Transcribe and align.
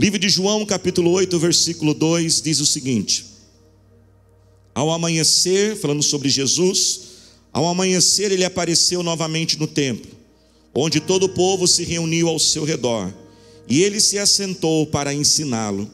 Livro 0.00 0.16
de 0.16 0.28
João, 0.28 0.64
capítulo 0.64 1.10
8, 1.10 1.36
versículo 1.40 1.92
2, 1.92 2.40
diz 2.40 2.60
o 2.60 2.66
seguinte: 2.66 3.26
Ao 4.72 4.92
amanhecer, 4.92 5.74
falando 5.76 6.04
sobre 6.04 6.28
Jesus, 6.28 7.00
ao 7.52 7.66
amanhecer 7.66 8.30
ele 8.30 8.44
apareceu 8.44 9.02
novamente 9.02 9.58
no 9.58 9.66
templo, 9.66 10.08
onde 10.72 11.00
todo 11.00 11.24
o 11.24 11.28
povo 11.30 11.66
se 11.66 11.82
reuniu 11.82 12.28
ao 12.28 12.38
seu 12.38 12.62
redor, 12.62 13.12
e 13.68 13.82
ele 13.82 13.98
se 13.98 14.18
assentou 14.18 14.86
para 14.86 15.12
ensiná-lo. 15.12 15.90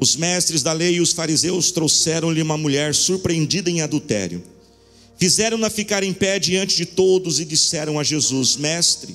Os 0.00 0.16
mestres 0.16 0.62
da 0.62 0.72
lei 0.72 0.94
e 0.94 1.00
os 1.02 1.12
fariseus 1.12 1.70
trouxeram-lhe 1.70 2.40
uma 2.40 2.56
mulher 2.56 2.94
surpreendida 2.94 3.68
em 3.68 3.82
adultério. 3.82 4.42
Fizeram-na 5.18 5.68
ficar 5.68 6.02
em 6.02 6.14
pé 6.14 6.38
diante 6.38 6.74
de 6.74 6.86
todos 6.86 7.38
e 7.38 7.44
disseram 7.44 7.98
a 7.98 8.02
Jesus: 8.02 8.56
Mestre, 8.56 9.14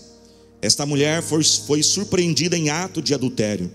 esta 0.62 0.86
mulher 0.86 1.24
foi, 1.24 1.44
foi 1.44 1.82
surpreendida 1.82 2.56
em 2.56 2.70
ato 2.70 3.02
de 3.02 3.16
adultério. 3.16 3.72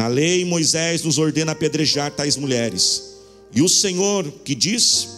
Na 0.00 0.06
lei, 0.06 0.46
Moisés 0.46 1.02
nos 1.02 1.18
ordena 1.18 1.52
apedrejar 1.52 2.10
tais 2.10 2.34
mulheres. 2.34 3.02
E 3.54 3.60
o 3.60 3.68
Senhor, 3.68 4.32
que 4.42 4.54
diz? 4.54 5.10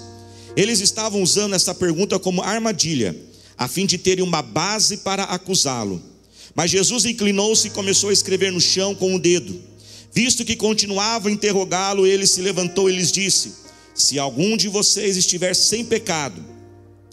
Eles 0.56 0.80
estavam 0.80 1.23
usando 1.23 1.54
essa 1.54 1.73
pergunta 1.73 2.18
como 2.18 2.42
armadilha, 2.42 3.14
a 3.56 3.68
fim 3.68 3.87
de 3.87 3.96
terem 3.96 4.24
uma 4.24 4.42
base 4.42 4.96
para 4.96 5.23
acusá-lo. 5.23 6.02
Mas 6.52 6.73
Jesus 6.73 7.04
inclinou-se 7.04 7.68
e 7.68 7.70
começou 7.70 8.10
a 8.10 8.12
escrever 8.12 8.50
no 8.50 8.60
chão 8.60 8.92
com 8.92 9.14
o 9.14 9.20
dedo. 9.20 9.56
Visto 10.12 10.45
que 10.45 10.56
continuavam 10.56 11.30
a 11.30 11.32
interrogá-lo, 11.32 12.04
ele 12.04 12.26
se 12.26 12.40
levantou 12.40 12.90
e 12.90 12.96
lhes 12.96 13.12
disse: 13.12 13.52
Se 13.95 14.18
algum 14.18 14.56
de 14.56 14.66
vocês 14.68 15.16
estiver 15.16 15.54
sem 15.54 15.84
pecado, 15.84 16.45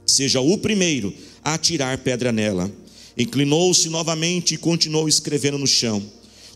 seja 0.07 0.41
o 0.41 0.57
primeiro 0.57 1.13
a 1.43 1.53
atirar 1.53 1.99
pedra 1.99 2.31
nela. 2.31 2.71
Inclinou-se 3.15 3.89
novamente 3.89 4.55
e 4.55 4.57
continuou 4.57 5.07
escrevendo 5.07 5.59
no 5.59 5.67
chão. 5.67 6.03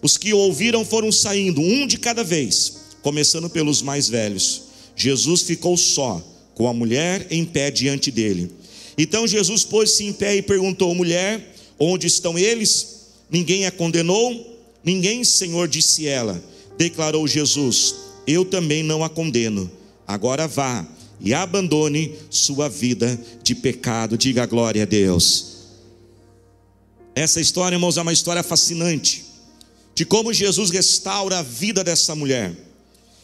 Os 0.04 0.18
que 0.18 0.34
ouviram 0.34 0.84
foram 0.84 1.14
saindo, 1.14 1.62
um 1.62 1.88
de 1.88 1.98
cada 1.98 2.26
vez, 2.26 2.74
começando 3.02 3.50
pelos 3.50 3.82
mais 3.82 4.10
velhos. 4.10 4.64
Jesus 4.98 5.44
ficou 5.44 5.78
só, 5.78 6.22
com 6.54 6.68
a 6.68 6.74
mulher 6.74 7.26
em 7.32 7.46
pé 7.46 7.72
diante 7.72 8.12
dele. 8.12 8.52
Então 8.98 9.26
Jesus 9.26 9.64
pôs-se 9.64 10.04
em 10.04 10.12
pé 10.12 10.36
e 10.36 10.42
perguntou: 10.42 10.94
Mulher, 10.94 11.56
onde 11.80 12.06
estão 12.06 12.38
eles? 12.38 13.06
Ninguém 13.32 13.66
a 13.66 13.72
condenou? 13.72 14.60
Ninguém, 14.84 15.24
Senhor, 15.24 15.70
disse 15.70 16.06
ela. 16.06 16.44
Declarou 16.78 17.26
Jesus: 17.26 17.96
Eu 18.28 18.44
também 18.44 18.84
não 18.84 19.06
a 19.06 19.10
condeno. 19.10 19.72
Agora 20.06 20.50
vá 20.50 20.86
e 21.22 21.34
abandone 21.34 22.14
sua 22.30 22.68
vida 22.68 23.18
de 23.42 23.56
pecado. 23.56 24.18
Diga 24.18 24.46
glória 24.46 24.84
a 24.84 24.86
Deus. 24.86 25.54
Essa 27.16 27.40
história, 27.40 27.76
irmãos, 27.76 27.96
é 27.96 28.02
uma 28.02 28.12
história 28.12 28.44
fascinante 28.44 29.33
de 29.96 30.06
como 30.06 30.34
Jesus 30.34 30.70
restaura 30.70 31.40
a 31.40 31.44
vida 31.44 31.84
dessa 31.84 32.16
mulher. 32.16 32.56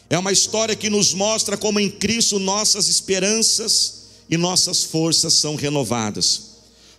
É 0.08 0.18
uma 0.18 0.32
história 0.32 0.74
que 0.74 0.90
nos 0.90 1.14
mostra 1.14 1.56
como 1.56 1.78
em 1.78 1.90
Cristo 1.90 2.38
nossas 2.38 2.88
esperanças 2.88 4.00
e 4.28 4.36
nossas 4.36 4.84
forças 4.84 5.34
são 5.34 5.54
renovadas. 5.54 6.42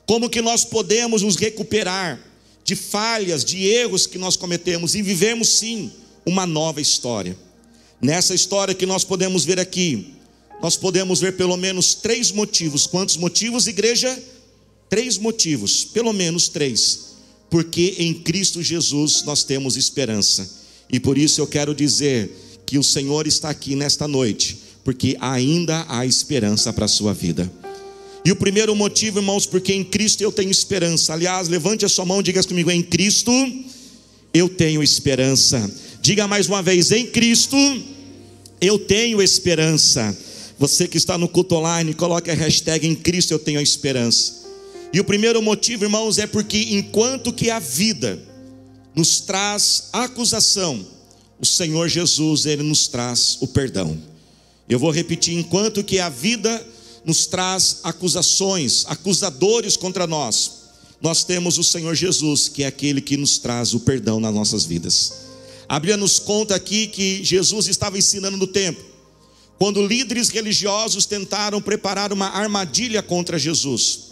Como 0.06 0.30
que 0.30 0.42
nós 0.42 0.66
podemos 0.66 1.22
nos 1.22 1.36
recuperar 1.36 2.20
de 2.64 2.76
falhas, 2.76 3.44
de 3.44 3.66
erros 3.66 4.06
que 4.06 4.18
nós 4.18 4.36
cometemos 4.36 4.96
e 4.96 5.02
vivemos 5.02 5.50
sim 5.50 5.92
uma 6.26 6.46
nova 6.46 6.80
história. 6.80 7.38
Nessa 8.02 8.34
história 8.34 8.74
que 8.74 8.86
nós 8.86 9.04
podemos 9.04 9.46
ver 9.46 9.60
aqui, 9.60 10.14
nós 10.62 10.76
podemos 10.78 11.20
ver 11.20 11.36
pelo 11.36 11.58
menos 11.58 11.94
três 11.94 12.32
motivos. 12.32 12.86
Quantos 12.86 13.18
motivos, 13.18 13.68
igreja? 13.68 14.22
Três 14.90 15.18
motivos, 15.18 15.86
pelo 15.86 16.14
menos 16.14 16.48
três. 16.48 17.11
Porque 17.52 17.96
em 18.00 18.14
Cristo 18.14 18.64
Jesus 18.64 19.24
nós 19.24 19.44
temos 19.44 19.76
esperança. 19.76 20.50
E 20.90 21.00
por 21.00 21.18
isso 21.18 21.42
eu 21.42 21.46
quero 21.46 21.76
dizer 21.76 22.32
que 22.66 22.80
o 22.80 22.84
Senhor 22.84 23.28
está 23.28 23.50
aqui 23.50 23.76
nesta 23.76 24.08
noite, 24.08 24.58
porque 24.86 25.18
ainda 25.20 25.86
há 25.90 26.06
esperança 26.06 26.72
para 26.72 26.86
a 26.86 26.88
sua 26.88 27.14
vida. 27.14 27.52
E 28.24 28.32
o 28.32 28.36
primeiro 28.36 28.74
motivo, 28.74 29.20
irmãos, 29.20 29.46
porque 29.46 29.74
em 29.74 29.84
Cristo 29.84 30.22
eu 30.22 30.32
tenho 30.32 30.50
esperança. 30.50 31.12
Aliás, 31.12 31.50
levante 31.50 31.86
a 31.86 31.90
sua 31.90 32.06
mão 32.06 32.22
e 32.22 32.24
diga 32.24 32.42
comigo: 32.44 32.72
em 32.72 32.82
Cristo 32.82 33.32
eu 34.34 34.48
tenho 34.48 34.82
esperança. 34.82 35.70
Diga 36.02 36.28
mais 36.28 36.48
uma 36.48 36.62
vez: 36.62 36.92
em 36.92 37.06
Cristo 37.06 37.58
eu 38.62 38.80
tenho 38.80 39.22
esperança. 39.22 40.18
Você 40.58 40.88
que 40.88 40.98
está 40.98 41.18
no 41.18 41.28
culto 41.28 41.56
online, 41.56 41.94
coloque 41.94 42.32
a 42.32 42.34
hashtag 42.34 42.88
em 42.88 42.96
Cristo 42.96 43.32
eu 43.32 43.40
tenho 43.40 43.60
esperança. 43.60 44.41
E 44.94 45.00
o 45.00 45.04
primeiro 45.04 45.42
motivo, 45.42 45.86
irmãos, 45.86 46.18
é 46.18 46.28
porque 46.28 46.58
enquanto 46.72 47.32
que 47.32 47.50
a 47.50 47.60
vida 47.60 48.22
nos 48.94 49.22
traz 49.22 49.90
acusação, 49.94 50.86
o 51.40 51.46
Senhor 51.46 51.88
Jesus, 51.88 52.46
ele 52.46 52.62
nos 52.62 52.88
traz 52.88 53.38
o 53.40 53.48
perdão. 53.48 53.98
Eu 54.68 54.78
vou 54.78 54.92
repetir, 54.92 55.34
enquanto 55.34 55.84
que 55.84 56.00
a 56.00 56.10
vida 56.10 56.66
nos 57.06 57.26
traz 57.26 57.80
acusações, 57.84 58.86
acusadores 58.88 59.76
contra 59.76 60.06
nós, 60.06 60.62
nós 61.02 61.24
temos 61.24 61.58
o 61.58 61.64
Senhor 61.64 61.96
Jesus, 61.96 62.48
que 62.48 62.64
é 62.64 62.68
aquele 62.68 63.02
que 63.02 63.18
nos 63.18 63.40
traz 63.40 63.74
o 63.74 63.80
perdão 63.80 64.20
nas 64.20 64.34
nossas 64.34 64.66
vidas. 64.66 65.14
A 65.68 65.80
Bíblia 65.80 65.98
nos 65.98 66.20
conta 66.20 66.54
aqui 66.54 66.86
que 66.88 67.24
Jesus 67.24 67.68
estava 67.68 67.98
ensinando 67.98 68.38
no 68.38 68.46
templo, 68.46 68.86
quando 69.58 69.86
líderes 69.86 70.30
religiosos 70.30 71.06
tentaram 71.06 71.62
preparar 71.62 72.12
uma 72.12 72.28
armadilha 72.28 73.02
contra 73.02 73.40
Jesus. 73.40 74.11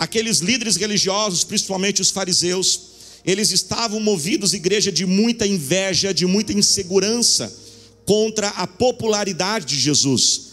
Aqueles 0.00 0.38
líderes 0.38 0.76
religiosos, 0.76 1.44
principalmente 1.44 2.00
os 2.00 2.08
fariseus, 2.08 2.80
eles 3.22 3.50
estavam 3.50 4.00
movidos, 4.00 4.54
igreja, 4.54 4.90
de 4.90 5.04
muita 5.04 5.46
inveja, 5.46 6.14
de 6.14 6.24
muita 6.24 6.54
insegurança 6.54 7.54
contra 8.06 8.48
a 8.48 8.66
popularidade 8.66 9.66
de 9.66 9.78
Jesus. 9.78 10.52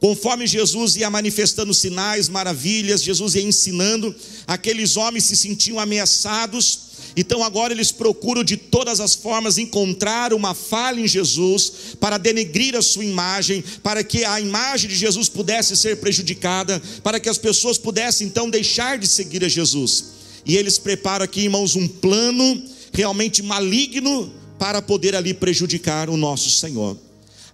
Conforme 0.00 0.48
Jesus 0.48 0.96
ia 0.96 1.08
manifestando 1.08 1.72
sinais, 1.72 2.28
maravilhas, 2.28 3.00
Jesus 3.00 3.36
ia 3.36 3.42
ensinando, 3.42 4.12
aqueles 4.48 4.96
homens 4.96 5.26
se 5.26 5.36
sentiam 5.36 5.78
ameaçados, 5.78 6.87
então 7.16 7.42
agora 7.42 7.72
eles 7.72 7.90
procuram 7.90 8.44
de 8.44 8.56
todas 8.56 9.00
as 9.00 9.14
formas 9.14 9.58
encontrar 9.58 10.32
uma 10.32 10.54
falha 10.54 11.00
em 11.00 11.08
Jesus 11.08 11.72
para 12.00 12.18
denegrir 12.18 12.76
a 12.76 12.82
sua 12.82 13.04
imagem, 13.04 13.62
para 13.82 14.04
que 14.04 14.24
a 14.24 14.40
imagem 14.40 14.88
de 14.88 14.96
Jesus 14.96 15.28
pudesse 15.28 15.76
ser 15.76 15.96
prejudicada, 15.98 16.80
para 17.02 17.18
que 17.18 17.28
as 17.28 17.38
pessoas 17.38 17.78
pudessem 17.78 18.26
então 18.26 18.50
deixar 18.50 18.98
de 18.98 19.06
seguir 19.06 19.44
a 19.44 19.48
Jesus. 19.48 20.04
E 20.46 20.56
eles 20.56 20.78
preparam 20.78 21.24
aqui, 21.24 21.42
irmãos, 21.42 21.76
um 21.76 21.86
plano 21.86 22.62
realmente 22.92 23.42
maligno 23.42 24.32
para 24.58 24.82
poder 24.82 25.14
ali 25.14 25.34
prejudicar 25.34 26.08
o 26.08 26.16
nosso 26.16 26.50
Senhor. 26.50 26.96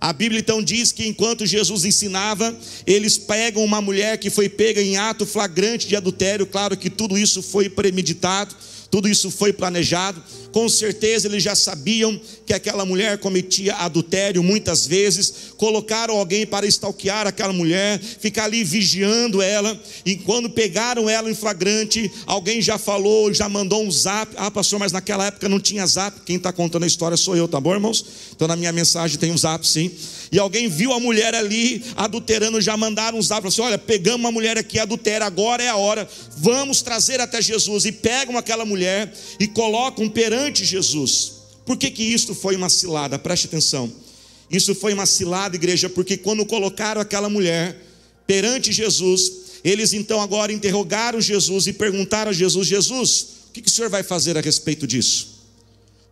A 0.01 0.13
Bíblia 0.13 0.41
então 0.41 0.63
diz 0.63 0.93
que 0.93 1.07
enquanto 1.07 1.47
Jesus 1.47 1.85
ensinava, 1.85 2.55
eles 2.87 3.17
pegam 3.17 3.65
uma 3.65 3.81
mulher 3.81 4.19
que 4.19 4.29
foi 4.29 4.51
pega 4.51 4.83
em 4.83 4.99
ato 4.99 5.25
flagrante 5.25 5.89
de 5.89 5.97
adultério, 5.97 6.47
claro 6.47 6.77
que 6.77 6.91
tudo 6.91 7.17
isso 7.17 7.43
foi 7.43 7.71
premeditado, 7.71 8.55
tudo 8.95 9.09
isso 9.09 9.29
foi 9.29 9.53
planejado. 9.53 10.23
Com 10.55 10.69
certeza 10.69 11.27
eles 11.27 11.43
já 11.43 11.57
sabiam 11.57 12.19
que 12.47 12.55
aquela 12.55 12.85
mulher 12.85 13.19
cometia 13.19 13.75
adultério 13.75 14.41
muitas 14.41 14.87
vezes. 14.87 15.53
Colocaram 15.57 16.17
alguém 16.17 16.47
para 16.47 16.65
stalkear 16.65 17.27
aquela 17.27 17.53
mulher, 17.53 17.99
ficar 17.99 18.45
ali 18.45 18.63
vigiando 18.63 19.43
ela. 19.43 19.77
E 20.07 20.15
quando 20.15 20.49
pegaram 20.49 21.11
ela 21.11 21.29
em 21.29 21.35
flagrante, 21.35 22.09
alguém 22.25 22.63
já 22.63 22.79
falou, 22.79 23.35
já 23.35 23.49
mandou 23.49 23.83
um 23.83 23.91
zap. 23.91 24.33
Ah, 24.37 24.49
pastor, 24.49 24.79
mas 24.79 24.93
naquela 24.93 25.27
época 25.27 25.49
não 25.49 25.59
tinha 25.59 25.85
zap. 25.87 26.21
Quem 26.25 26.37
está 26.37 26.53
contando 26.53 26.85
a 26.85 26.87
história 26.87 27.17
sou 27.17 27.37
eu, 27.37 27.49
tá 27.49 27.59
bom, 27.59 27.73
irmãos? 27.75 28.05
Então 28.31 28.47
na 28.47 28.55
minha 28.55 28.73
mensagem 28.73 29.19
tem 29.19 29.33
um 29.33 29.37
zap, 29.37 29.67
sim. 29.67 29.91
E 30.31 30.39
alguém 30.39 30.69
viu 30.69 30.93
a 30.93 31.01
mulher 31.01 31.35
ali 31.35 31.85
adulterando, 31.97 32.61
já 32.61 32.77
mandaram 32.77 33.19
um 33.19 33.23
zap. 33.23 33.41
Falou 33.41 33.49
assim: 33.49 33.63
olha, 33.63 33.79
pegamos 33.79 34.21
uma 34.21 34.31
mulher 34.31 34.57
aqui 34.57 34.79
adultera, 34.79 35.27
agora 35.27 35.65
é 35.65 35.69
a 35.69 35.77
hora. 35.77 36.09
Vamos 36.37 36.81
trazer 36.81 37.21
até 37.21 37.43
Jesus. 37.43 37.85
E 37.85 37.91
pegam 37.93 38.39
aquela 38.39 38.65
mulher 38.65 38.85
mulher 38.85 39.13
e 39.41 39.47
colocam 39.47 40.09
perante 40.09 40.44
Jesus. 40.53 41.33
Por 41.65 41.77
que, 41.77 41.91
que 41.91 42.03
isto 42.03 42.35
foi 42.35 42.57
uma 42.57 42.69
cilada? 42.69 43.19
Preste 43.19 43.47
atenção. 43.47 43.91
Isso 44.51 44.75
foi 44.75 44.93
uma 44.93 45.07
cilada, 45.07 45.57
igreja, 45.57 45.89
porque 45.89 46.17
quando 46.17 46.45
colocaram 46.45 47.01
aquela 47.01 47.31
mulher 47.31 47.81
perante 48.27 48.73
Jesus, 48.73 49.33
eles 49.65 49.93
então 49.93 50.21
agora 50.21 50.53
interrogaram 50.53 51.21
Jesus 51.21 51.67
e 51.67 51.73
perguntaram 51.73 52.31
a 52.31 52.35
Jesus: 52.35 52.69
Jesus, 52.69 53.27
o 53.49 53.53
que, 53.53 53.63
que 53.63 53.69
o 53.69 53.73
senhor 53.73 53.89
vai 53.89 54.03
fazer 54.03 54.37
a 54.37 54.41
respeito 54.41 54.87
disso? 54.87 55.35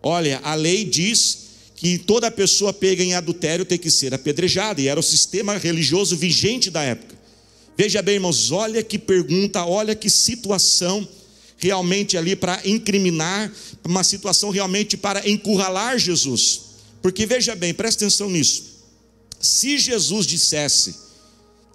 Olha, 0.03 0.41
a 0.43 0.55
lei 0.55 0.85
diz 0.85 1.39
que 1.77 1.99
toda 1.99 2.31
pessoa 2.31 2.73
pega 2.73 3.03
em 3.03 3.15
adultério 3.15 3.65
tem 3.65 3.79
que 3.79 3.91
ser 3.91 4.15
apedrejada, 4.15 4.81
e 4.81 4.89
era 4.89 4.99
o 4.99 5.03
sistema 5.03 5.59
religioso 5.59 6.17
vigente 6.17 6.71
da 6.71 6.83
época. 6.83 7.15
Veja 7.77 8.01
bem, 8.01 8.15
irmãos, 8.15 8.51
olha 8.51 8.83
que 8.83 8.99
pergunta, 8.99 9.65
olha 9.65 9.95
que 9.95 10.09
situação 10.09 11.07
realmente 11.63 12.17
ali 12.17 12.35
para 12.35 12.61
incriminar, 12.65 13.51
uma 13.85 14.03
situação 14.03 14.51
realmente 14.51 14.97
para 14.97 15.29
encurralar 15.29 15.97
Jesus. 15.97 16.63
Porque 17.01 17.25
veja 17.25 17.55
bem, 17.55 17.73
presta 17.73 18.05
atenção 18.05 18.29
nisso. 18.29 18.65
Se 19.41 19.79
Jesus 19.79 20.27
dissesse 20.27 20.95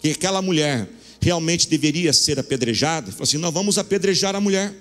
que 0.00 0.10
aquela 0.10 0.42
mulher 0.42 0.88
realmente 1.20 1.68
deveria 1.68 2.12
ser 2.12 2.38
apedrejada, 2.38 3.10
falou 3.10 3.24
assim: 3.24 3.38
não, 3.38 3.50
vamos 3.50 3.78
apedrejar 3.78 4.36
a 4.36 4.40
mulher. 4.40 4.74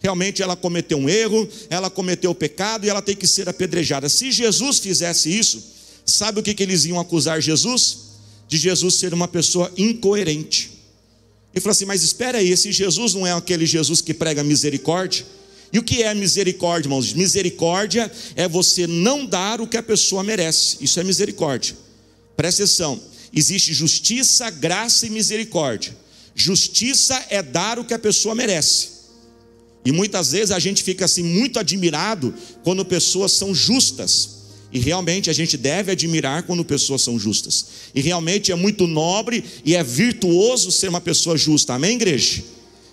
Realmente 0.00 0.42
ela 0.42 0.56
cometeu 0.56 0.98
um 0.98 1.08
erro, 1.08 1.48
ela 1.70 1.88
cometeu 1.90 2.30
o 2.30 2.34
pecado 2.34 2.86
e 2.86 2.88
ela 2.88 3.02
tem 3.02 3.16
que 3.16 3.26
ser 3.26 3.48
apedrejada. 3.48 4.08
Se 4.08 4.30
Jesus 4.30 4.78
fizesse 4.78 5.30
isso, 5.36 5.62
sabe 6.04 6.40
o 6.40 6.42
que, 6.42 6.54
que 6.54 6.62
eles 6.62 6.84
iam 6.84 7.00
acusar 7.00 7.40
Jesus? 7.40 7.98
De 8.48 8.56
Jesus 8.56 8.94
ser 8.96 9.12
uma 9.12 9.26
pessoa 9.26 9.72
incoerente. 9.76 10.75
E 11.56 11.60
falou 11.60 11.72
assim: 11.72 11.86
Mas 11.86 12.02
espera 12.02 12.38
aí, 12.38 12.50
esse 12.50 12.70
Jesus 12.70 13.14
não 13.14 13.26
é 13.26 13.32
aquele 13.32 13.64
Jesus 13.64 14.02
que 14.02 14.12
prega 14.12 14.44
misericórdia? 14.44 15.24
E 15.72 15.78
o 15.78 15.82
que 15.82 16.02
é 16.02 16.14
misericórdia, 16.14 16.86
irmãos? 16.86 17.14
Misericórdia 17.14 18.12
é 18.36 18.46
você 18.46 18.86
não 18.86 19.24
dar 19.24 19.60
o 19.60 19.66
que 19.66 19.78
a 19.78 19.82
pessoa 19.82 20.22
merece. 20.22 20.76
Isso 20.82 21.00
é 21.00 21.04
misericórdia. 21.04 21.74
Presta 22.36 22.62
atenção: 22.62 23.00
existe 23.34 23.72
justiça, 23.72 24.50
graça 24.50 25.06
e 25.06 25.10
misericórdia. 25.10 25.96
Justiça 26.34 27.24
é 27.30 27.42
dar 27.42 27.78
o 27.78 27.84
que 27.84 27.94
a 27.94 27.98
pessoa 27.98 28.34
merece. 28.34 28.96
E 29.82 29.90
muitas 29.90 30.32
vezes 30.32 30.50
a 30.50 30.58
gente 30.58 30.82
fica 30.82 31.06
assim 31.06 31.22
muito 31.22 31.58
admirado 31.58 32.34
quando 32.62 32.84
pessoas 32.84 33.32
são 33.32 33.54
justas. 33.54 34.35
E 34.76 34.78
realmente 34.78 35.30
a 35.30 35.32
gente 35.32 35.56
deve 35.56 35.92
admirar 35.92 36.42
quando 36.42 36.62
pessoas 36.62 37.00
são 37.00 37.18
justas. 37.18 37.64
E 37.94 38.02
realmente 38.02 38.52
é 38.52 38.54
muito 38.54 38.86
nobre 38.86 39.42
e 39.64 39.74
é 39.74 39.82
virtuoso 39.82 40.70
ser 40.70 40.90
uma 40.90 41.00
pessoa 41.00 41.34
justa. 41.34 41.72
Amém, 41.72 41.94
igreja? 41.94 42.44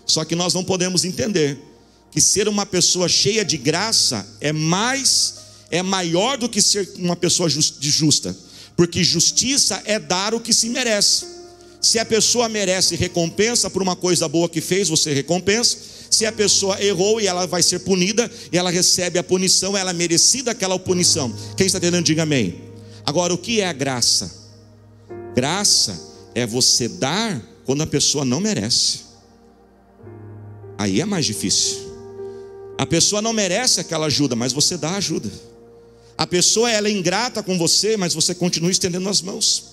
Só 0.06 0.24
que 0.24 0.34
nós 0.34 0.54
não 0.54 0.64
podemos 0.64 1.04
entender 1.04 1.58
que 2.10 2.22
ser 2.22 2.48
uma 2.48 2.66
pessoa 2.66 3.10
cheia 3.10 3.44
de 3.44 3.58
graça 3.58 4.26
é 4.40 4.54
mais 4.54 5.42
é 5.70 5.82
maior 5.82 6.38
do 6.38 6.48
que 6.48 6.62
ser 6.62 6.90
uma 7.00 7.18
pessoa 7.18 7.50
justa. 7.50 8.34
Porque 8.78 9.04
justiça 9.04 9.84
é 9.84 10.00
dar 10.00 10.34
o 10.34 10.40
que 10.40 10.54
se 10.54 10.70
merece. 10.70 11.26
Se 11.82 12.00
a 12.00 12.06
pessoa 12.06 12.48
merece 12.48 12.96
recompensa 12.96 13.70
por 13.70 13.82
uma 13.82 13.98
coisa 13.98 14.26
boa 14.30 14.48
que 14.48 14.62
fez, 14.62 14.88
você 14.88 15.14
recompensa. 15.14 15.78
Se 16.14 16.28
a 16.28 16.32
pessoa 16.32 16.80
errou 16.80 17.20
e 17.20 17.26
ela 17.26 17.48
vai 17.48 17.64
ser 17.64 17.80
punida, 17.80 18.30
e 18.52 18.56
ela 18.56 18.70
recebe 18.70 19.18
a 19.18 19.24
punição, 19.24 19.76
ela 19.76 19.90
é 19.90 19.94
merecida 19.96 20.52
aquela 20.52 20.78
punição. 20.78 21.34
Quem 21.58 21.66
está 21.66 21.80
entendendo, 21.80 22.06
diga 22.06 22.22
amém. 22.22 22.62
Agora, 23.04 23.34
o 23.34 23.38
que 23.38 23.62
é 23.62 23.68
a 23.68 23.74
graça? 23.74 24.32
Graça 25.36 26.00
é 26.36 26.46
você 26.46 26.88
dar 26.88 27.42
quando 27.66 27.82
a 27.82 27.88
pessoa 27.88 28.24
não 28.24 28.40
merece. 28.40 29.00
Aí 30.78 31.02
é 31.02 31.06
mais 31.06 31.26
difícil. 31.26 31.80
A 32.78 32.86
pessoa 32.86 33.20
não 33.20 33.34
merece 33.34 33.80
aquela 33.80 34.06
ajuda, 34.06 34.36
mas 34.36 34.54
você 34.54 34.78
dá 34.78 34.92
ajuda. 34.92 35.32
A 36.16 36.28
pessoa 36.28 36.70
ela 36.70 36.90
é 36.90 36.92
ingrata 36.92 37.42
com 37.42 37.58
você, 37.58 37.98
mas 37.98 38.14
você 38.14 38.36
continua 38.36 38.70
estendendo 38.70 39.10
as 39.10 39.20
mãos. 39.20 39.73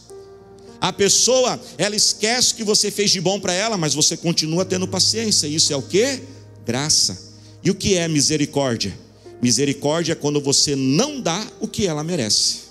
A 0.80 0.92
pessoa, 0.92 1.60
ela 1.76 1.94
esquece 1.94 2.54
que 2.54 2.64
você 2.64 2.90
fez 2.90 3.10
de 3.10 3.20
bom 3.20 3.38
para 3.38 3.52
ela, 3.52 3.76
mas 3.76 3.92
você 3.92 4.16
continua 4.16 4.64
tendo 4.64 4.88
paciência. 4.88 5.46
Isso 5.46 5.72
é 5.72 5.76
o 5.76 5.82
que? 5.82 6.20
Graça. 6.64 7.30
E 7.62 7.70
o 7.70 7.74
que 7.74 7.96
é 7.96 8.08
misericórdia? 8.08 8.96
Misericórdia 9.42 10.12
é 10.12 10.16
quando 10.16 10.40
você 10.40 10.74
não 10.74 11.20
dá 11.20 11.46
o 11.60 11.68
que 11.68 11.86
ela 11.86 12.02
merece. 12.02 12.70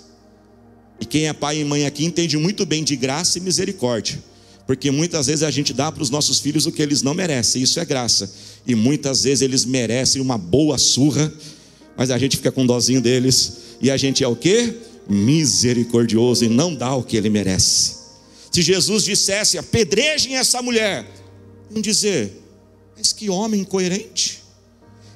E 1.00 1.04
quem 1.04 1.28
é 1.28 1.32
pai 1.32 1.60
e 1.60 1.64
mãe 1.64 1.86
aqui 1.86 2.04
entende 2.04 2.36
muito 2.36 2.66
bem 2.66 2.82
de 2.82 2.96
graça 2.96 3.38
e 3.38 3.40
misericórdia. 3.40 4.18
Porque 4.66 4.90
muitas 4.90 5.26
vezes 5.26 5.42
a 5.42 5.50
gente 5.50 5.72
dá 5.72 5.90
para 5.90 6.02
os 6.02 6.10
nossos 6.10 6.38
filhos 6.38 6.66
o 6.66 6.72
que 6.72 6.82
eles 6.82 7.02
não 7.02 7.14
merecem, 7.14 7.62
isso 7.62 7.80
é 7.80 7.84
graça. 7.84 8.32
E 8.66 8.74
muitas 8.74 9.24
vezes 9.24 9.42
eles 9.42 9.64
merecem 9.64 10.20
uma 10.20 10.38
boa 10.38 10.78
surra, 10.78 11.32
mas 11.96 12.10
a 12.10 12.18
gente 12.18 12.36
fica 12.36 12.52
com 12.52 12.66
dozinho 12.66 13.00
deles. 13.00 13.52
E 13.80 13.90
a 13.90 13.96
gente 13.96 14.22
é 14.22 14.28
o 14.28 14.36
que? 14.36 14.74
Misericordioso 15.08 16.44
e 16.44 16.48
não 16.48 16.74
dá 16.74 16.94
o 16.94 17.02
que 17.02 17.16
ele 17.16 17.30
merece. 17.30 17.99
Se 18.50 18.62
Jesus 18.62 19.04
dissesse, 19.04 19.58
apedrejem 19.58 20.36
essa 20.36 20.60
mulher, 20.60 21.06
vamos 21.68 21.82
dizer, 21.82 22.42
mas 22.96 23.12
que 23.12 23.30
homem 23.30 23.60
incoerente. 23.60 24.42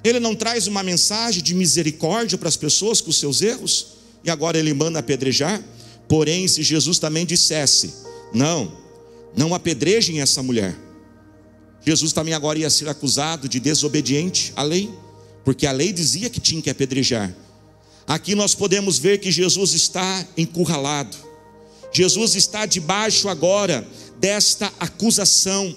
Ele 0.05 0.21
não 0.21 0.35
traz 0.35 0.67
uma 0.67 0.83
mensagem 0.83 1.43
de 1.43 1.55
misericórdia 1.55 2.39
para 2.39 2.49
as 2.49 2.57
pessoas 2.57 3.01
com 3.01 3.11
os 3.11 3.19
seus 3.19 3.43
erros, 3.43 3.95
e 4.23 4.31
agora 4.31 4.59
ele 4.59 4.73
manda 4.73 4.99
apedrejar. 4.99 5.63
Porém, 6.09 6.47
se 6.47 6.63
Jesus 6.63 6.99
também 6.99 7.27
dissesse, 7.27 7.93
não, 8.33 8.77
não 9.37 9.55
apedrejem 9.55 10.21
essa 10.21 10.43
mulher, 10.43 10.77
Jesus 11.85 12.13
também 12.13 12.33
agora 12.33 12.59
ia 12.59 12.71
ser 12.71 12.89
acusado 12.89 13.49
de 13.49 13.61
desobediente 13.61 14.53
à 14.57 14.63
lei, 14.63 14.91
porque 15.45 15.67
a 15.67 15.73
lei 15.73 15.93
dizia 15.93 16.31
que 16.31 16.41
tinha 16.41 16.63
que 16.63 16.71
apedrejar. 16.71 17.35
Aqui 18.07 18.35
nós 18.35 18.55
podemos 18.55 18.99
ver 18.99 19.19
que 19.19 19.31
Jesus 19.31 19.73
está 19.73 20.27
encurralado. 20.37 21.17
Jesus 21.95 22.35
está 22.35 22.67
debaixo 22.67 23.29
agora 23.29 23.87
desta 24.19 24.73
acusação. 24.81 25.75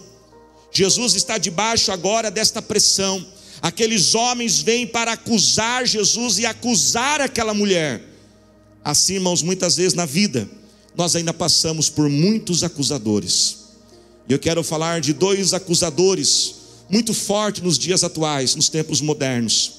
Jesus 0.72 1.14
está 1.14 1.38
debaixo 1.38 1.92
agora 1.92 2.32
desta 2.32 2.60
pressão. 2.60 3.24
Aqueles 3.62 4.16
homens 4.16 4.60
vêm 4.60 4.88
para 4.88 5.12
acusar 5.12 5.86
Jesus 5.86 6.40
e 6.40 6.46
acusar 6.46 7.22
aquela 7.22 7.54
mulher. 7.54 8.02
Assim, 8.84 9.16
irmãos, 9.16 9.44
muitas 9.44 9.76
vezes 9.76 9.94
na 9.94 10.06
vida, 10.06 10.50
nós 10.96 11.16
ainda 11.16 11.34
passamos 11.34 11.88
por 11.88 12.10
muitos 12.10 12.64
acusadores. 12.64 13.58
E 14.28 14.34
eu 14.34 14.40
quero 14.40 14.64
falar 14.64 15.00
de 15.02 15.14
dois 15.14 15.54
acusadores 15.54 16.56
muito 16.90 17.14
fortes 17.14 17.62
nos 17.62 17.78
dias 17.78 18.04
atuais, 18.04 18.56
nos 18.56 18.70
tempos 18.70 19.02
modernos. 19.02 19.74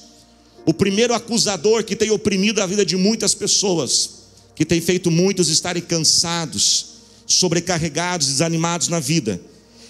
O 0.65 0.73
primeiro 0.73 1.13
acusador 1.13 1.83
que 1.83 1.97
tem 1.97 2.11
oprimido 2.11 2.61
a 2.61 2.65
vida 2.65 2.85
de 2.85 2.95
muitas 2.95 3.33
pessoas 3.33 4.18
que 4.59 4.65
tem 4.65 4.81
feito 4.81 5.09
muitos 5.09 5.47
estarem 5.47 5.81
cansados, 5.81 6.87
sobrecarregados, 7.25 8.27
desanimados 8.27 8.89
na 8.89 8.99
vida. 8.99 9.39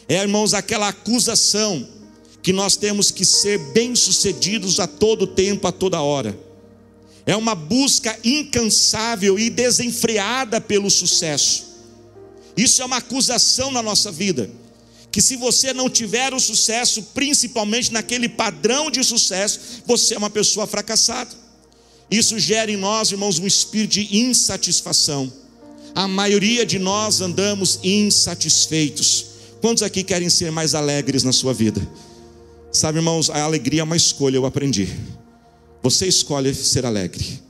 É, 0.07 0.21
irmãos, 0.21 0.53
aquela 0.53 0.89
acusação 0.89 1.87
que 2.43 2.53
nós 2.53 2.77
temos 2.77 3.09
que 3.09 3.25
ser 3.25 3.57
bem-sucedidos 3.73 4.79
a 4.79 4.85
todo 4.85 5.25
tempo, 5.25 5.65
a 5.67 5.71
toda 5.71 5.99
hora. 5.99 6.37
É 7.25 7.35
uma 7.35 7.55
busca 7.55 8.15
incansável 8.23 9.39
e 9.39 9.49
desenfreada 9.49 10.61
pelo 10.61 10.91
sucesso. 10.91 11.65
Isso 12.55 12.83
é 12.83 12.85
uma 12.85 12.97
acusação 12.97 13.71
na 13.71 13.81
nossa 13.81 14.11
vida. 14.11 14.51
Que 15.11 15.19
se 15.19 15.35
você 15.35 15.73
não 15.73 15.89
tiver 15.89 16.31
o 16.31 16.39
sucesso, 16.39 17.01
principalmente 17.15 17.91
naquele 17.91 18.29
padrão 18.29 18.91
de 18.91 19.03
sucesso, 19.03 19.81
você 19.87 20.13
é 20.13 20.17
uma 20.19 20.29
pessoa 20.29 20.67
fracassada. 20.67 21.48
Isso 22.11 22.39
gera 22.39 22.71
em 22.71 22.77
nós, 22.77 23.11
irmãos, 23.11 23.39
um 23.39 23.45
espírito 23.45 23.91
de 23.91 24.17
insatisfação. 24.17 25.31
A 25.93 26.07
maioria 26.07 26.65
de 26.65 26.79
nós 26.79 27.21
andamos 27.21 27.79
insatisfeitos. 27.83 29.25
Quantos 29.61 29.83
aqui 29.83 30.03
querem 30.03 30.29
ser 30.29 30.51
mais 30.51 30.73
alegres 30.73 31.23
na 31.23 31.31
sua 31.31 31.53
vida? 31.53 31.81
Sabe, 32.71 32.99
irmãos, 32.99 33.29
a 33.29 33.41
alegria 33.43 33.81
é 33.81 33.83
uma 33.83 33.97
escolha, 33.97 34.37
eu 34.37 34.45
aprendi. 34.45 34.87
Você 35.83 36.07
escolhe 36.07 36.53
ser 36.53 36.85
alegre. 36.85 37.41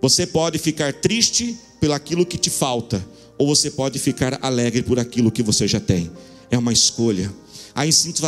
Você 0.00 0.26
pode 0.26 0.58
ficar 0.58 0.92
triste 0.92 1.56
pelo 1.80 1.92
aquilo 1.92 2.26
que 2.26 2.38
te 2.38 2.50
falta, 2.50 3.04
ou 3.36 3.46
você 3.46 3.70
pode 3.70 3.98
ficar 3.98 4.38
alegre 4.42 4.82
por 4.82 4.98
aquilo 4.98 5.30
que 5.30 5.42
você 5.42 5.66
já 5.66 5.80
tem. 5.80 6.10
É 6.50 6.58
uma 6.58 6.72
escolha 6.72 7.32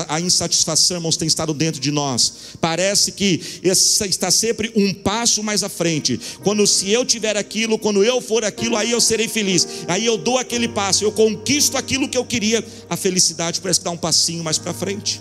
a 0.09 0.21
insatisfação, 0.21 0.99
irmãos, 0.99 1.17
tem 1.17 1.27
estado 1.27 1.53
dentro 1.53 1.81
de 1.81 1.91
nós. 1.91 2.33
Parece 2.61 3.11
que 3.13 3.41
está 3.65 4.31
sempre 4.31 4.73
um 4.77 4.95
passo 4.95 5.43
mais 5.43 5.65
à 5.65 5.69
frente. 5.69 6.21
Quando 6.45 6.67
se 6.67 6.91
eu 6.91 7.05
tiver 7.05 7.37
aquilo, 7.37 7.79
quando 7.79 8.05
eu 8.05 8.21
for 8.21 8.45
aquilo, 8.45 8.77
aí 8.77 8.93
eu 8.93 9.01
serei 9.01 9.27
feliz. 9.27 9.67
Aí 9.89 10.07
eu 10.07 10.17
dou 10.17 10.39
aquele 10.39 10.69
passo, 10.69 11.03
eu 11.03 11.11
conquisto 11.11 11.77
aquilo 11.77 12.09
que 12.09 12.17
eu 12.17 12.25
queria. 12.25 12.65
A 12.89 12.97
felicidade 12.97 13.61
parece 13.61 13.83
dá 13.83 13.91
um 13.91 13.97
passinho 13.97 14.45
mais 14.45 14.59
para 14.59 14.73
frente. 14.73 15.21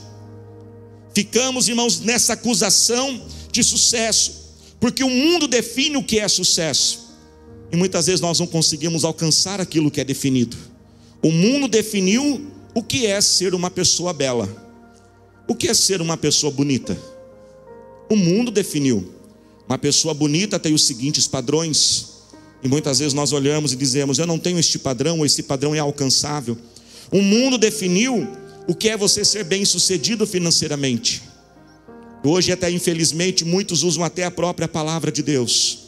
Ficamos, 1.13 1.67
irmãos, 1.67 1.99
nessa 2.01 2.33
acusação 2.33 3.21
de 3.51 3.63
sucesso, 3.63 4.53
porque 4.79 5.03
o 5.03 5.09
mundo 5.09 5.47
define 5.47 5.97
o 5.97 6.03
que 6.03 6.19
é 6.19 6.27
sucesso. 6.27 7.09
E 7.71 7.75
muitas 7.75 8.05
vezes 8.05 8.21
nós 8.21 8.39
não 8.39 8.47
conseguimos 8.47 9.03
alcançar 9.03 9.59
aquilo 9.59 9.89
que 9.89 9.99
é 9.99 10.03
definido. 10.03 10.55
O 11.21 11.31
mundo 11.31 11.67
definiu 11.67 12.58
o 12.73 12.83
que 12.83 13.07
é 13.07 13.19
ser 13.19 13.55
uma 13.55 13.71
pessoa 13.71 14.13
bela? 14.13 14.47
O 15.47 15.55
que 15.55 15.67
é 15.67 15.73
ser 15.73 16.01
uma 16.01 16.15
pessoa 16.15 16.51
bonita? 16.51 16.97
O 18.09 18.15
mundo 18.15 18.51
definiu. 18.51 19.11
Uma 19.67 19.77
pessoa 19.77 20.13
bonita 20.13 20.59
tem 20.59 20.73
os 20.73 20.85
seguintes 20.85 21.27
padrões. 21.27 22.09
E 22.63 22.67
muitas 22.67 22.99
vezes 22.99 23.13
nós 23.13 23.33
olhamos 23.33 23.73
e 23.73 23.75
dizemos: 23.75 24.19
Eu 24.19 24.27
não 24.27 24.37
tenho 24.37 24.59
este 24.59 24.77
padrão, 24.77 25.19
ou 25.19 25.25
esse 25.25 25.43
padrão 25.43 25.73
é 25.73 25.79
alcançável. 25.79 26.57
O 27.11 27.21
mundo 27.21 27.57
definiu 27.57 28.27
o 28.67 28.75
que 28.75 28.89
é 28.89 28.95
você 28.95 29.25
ser 29.25 29.43
bem-sucedido 29.43 30.27
financeiramente. 30.27 31.23
Hoje, 32.23 32.51
até 32.51 32.69
infelizmente, 32.69 33.43
muitos 33.43 33.81
usam 33.81 34.03
até 34.03 34.25
a 34.25 34.31
própria 34.31 34.67
palavra 34.67 35.11
de 35.11 35.23
Deus. 35.23 35.79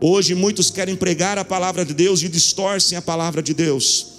Hoje, 0.00 0.34
muitos 0.34 0.70
querem 0.70 0.94
pregar 0.94 1.38
a 1.38 1.44
palavra 1.44 1.84
de 1.86 1.94
Deus 1.94 2.22
e 2.22 2.28
distorcem 2.28 2.98
a 2.98 3.02
palavra 3.02 3.42
de 3.42 3.54
Deus 3.54 4.17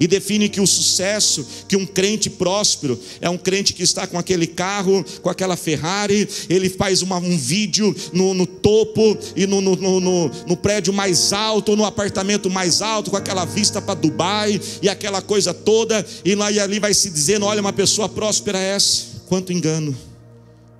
e 0.00 0.06
define 0.06 0.48
que 0.48 0.60
o 0.60 0.66
sucesso, 0.66 1.46
que 1.68 1.76
um 1.76 1.84
crente 1.84 2.30
próspero 2.30 2.98
é 3.20 3.28
um 3.28 3.36
crente 3.36 3.74
que 3.74 3.82
está 3.82 4.06
com 4.06 4.18
aquele 4.18 4.46
carro, 4.46 5.04
com 5.20 5.28
aquela 5.28 5.56
Ferrari, 5.56 6.26
ele 6.48 6.70
faz 6.70 7.02
uma, 7.02 7.18
um 7.18 7.36
vídeo 7.36 7.94
no, 8.10 8.32
no 8.32 8.46
topo 8.46 9.16
e 9.36 9.46
no, 9.46 9.60
no, 9.60 9.76
no, 9.76 10.28
no 10.28 10.56
prédio 10.56 10.92
mais 10.92 11.34
alto, 11.34 11.76
no 11.76 11.84
apartamento 11.84 12.48
mais 12.48 12.80
alto, 12.80 13.10
com 13.10 13.16
aquela 13.16 13.44
vista 13.44 13.82
para 13.82 13.94
Dubai 13.94 14.58
e 14.80 14.88
aquela 14.88 15.20
coisa 15.20 15.52
toda, 15.52 16.04
e 16.24 16.34
lá 16.34 16.50
e 16.50 16.58
ali 16.58 16.80
vai 16.80 16.94
se 16.94 17.10
dizendo: 17.10 17.44
olha, 17.44 17.60
uma 17.60 17.72
pessoa 17.72 18.08
próspera 18.08 18.58
é 18.58 18.74
essa. 18.74 19.10
Quanto 19.26 19.52
engano, 19.52 19.96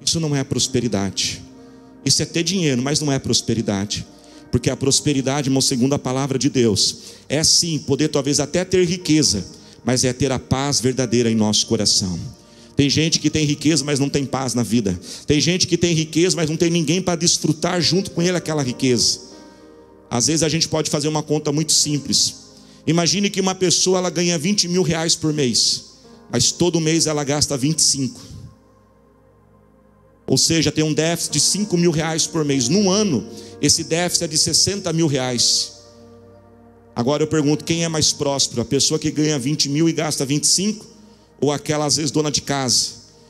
Isso 0.05 0.19
não 0.19 0.35
é 0.35 0.43
prosperidade. 0.43 1.43
Isso 2.05 2.23
é 2.23 2.25
ter 2.25 2.43
dinheiro, 2.43 2.81
mas 2.81 3.01
não 3.01 3.13
é 3.13 3.19
prosperidade. 3.19 4.07
Porque 4.51 4.71
a 4.71 4.77
prosperidade, 4.77 5.49
irmão, 5.49 5.61
segundo 5.61 5.95
a 5.95 5.99
palavra 5.99 6.39
de 6.39 6.51
Deus, 6.51 6.97
é 7.29 7.43
sim 7.45 7.79
poder 7.79 8.09
talvez 8.09 8.41
até 8.41 8.65
ter 8.65 8.85
riqueza, 8.85 9.45
mas 9.85 10.05
é 10.05 10.13
ter 10.13 10.33
a 10.33 10.39
paz 10.39 10.81
verdadeira 10.81 11.31
em 11.31 11.35
nosso 11.35 11.67
coração. 11.67 12.19
Tem 12.77 12.89
gente 12.89 13.21
que 13.21 13.29
tem 13.29 13.45
riqueza, 13.45 13.85
mas 13.85 14.01
não 14.01 14.09
tem 14.09 14.25
paz 14.25 14.55
na 14.55 14.63
vida. 14.63 14.99
Tem 15.27 15.41
gente 15.41 15.67
que 15.67 15.77
tem 15.77 15.95
riqueza, 15.95 16.35
mas 16.35 16.49
não 16.49 16.57
tem 16.57 16.71
ninguém 16.71 17.03
para 17.03 17.15
desfrutar 17.15 17.81
junto 17.81 18.11
com 18.11 18.23
ele 18.23 18.37
aquela 18.37 18.63
riqueza. 18.63 19.21
Às 20.11 20.27
vezes 20.27 20.43
a 20.43 20.49
gente 20.49 20.67
pode 20.67 20.91
fazer 20.91 21.07
uma 21.07 21.23
conta 21.23 21.53
muito 21.53 21.73
simples. 21.73 22.37
Imagine 22.87 23.31
que 23.31 23.41
uma 23.41 23.55
pessoa 23.55 23.99
ela 23.99 24.11
ganha 24.11 24.39
20 24.39 24.67
mil 24.69 24.83
reais 24.83 25.15
por 25.15 25.33
mês, 25.33 25.85
mas 26.33 26.51
todo 26.51 26.81
mês 26.81 27.07
ela 27.07 27.23
gasta 27.23 27.57
25. 27.57 28.21
Ou 30.27 30.39
seja, 30.39 30.73
tem 30.73 30.85
um 30.85 30.95
déficit 30.95 31.33
de 31.33 31.41
5 31.41 31.77
mil 31.77 31.91
reais 31.91 32.27
por 32.27 32.45
mês. 32.45 32.69
Num 32.69 32.89
ano, 32.91 33.29
esse 33.61 33.85
déficit 33.85 34.25
é 34.25 34.29
de 34.29 34.39
60 34.39 34.93
mil 34.93 35.07
reais. 35.07 35.81
Agora 36.95 37.23
eu 37.23 37.27
pergunto: 37.27 37.65
quem 37.65 37.85
é 37.85 37.89
mais 37.89 38.13
próspero? 38.13 38.63
A 38.63 38.65
pessoa 38.65 38.99
que 38.99 39.11
ganha 39.11 39.39
20 39.39 39.69
mil 39.69 39.89
e 39.89 39.93
gasta 39.93 40.25
25? 40.25 40.87
Ou 41.41 41.51
aquela, 41.51 41.87
às 41.87 41.97
vezes, 41.97 42.11
dona 42.11 42.31
de 42.31 42.43
casa, 42.43 42.89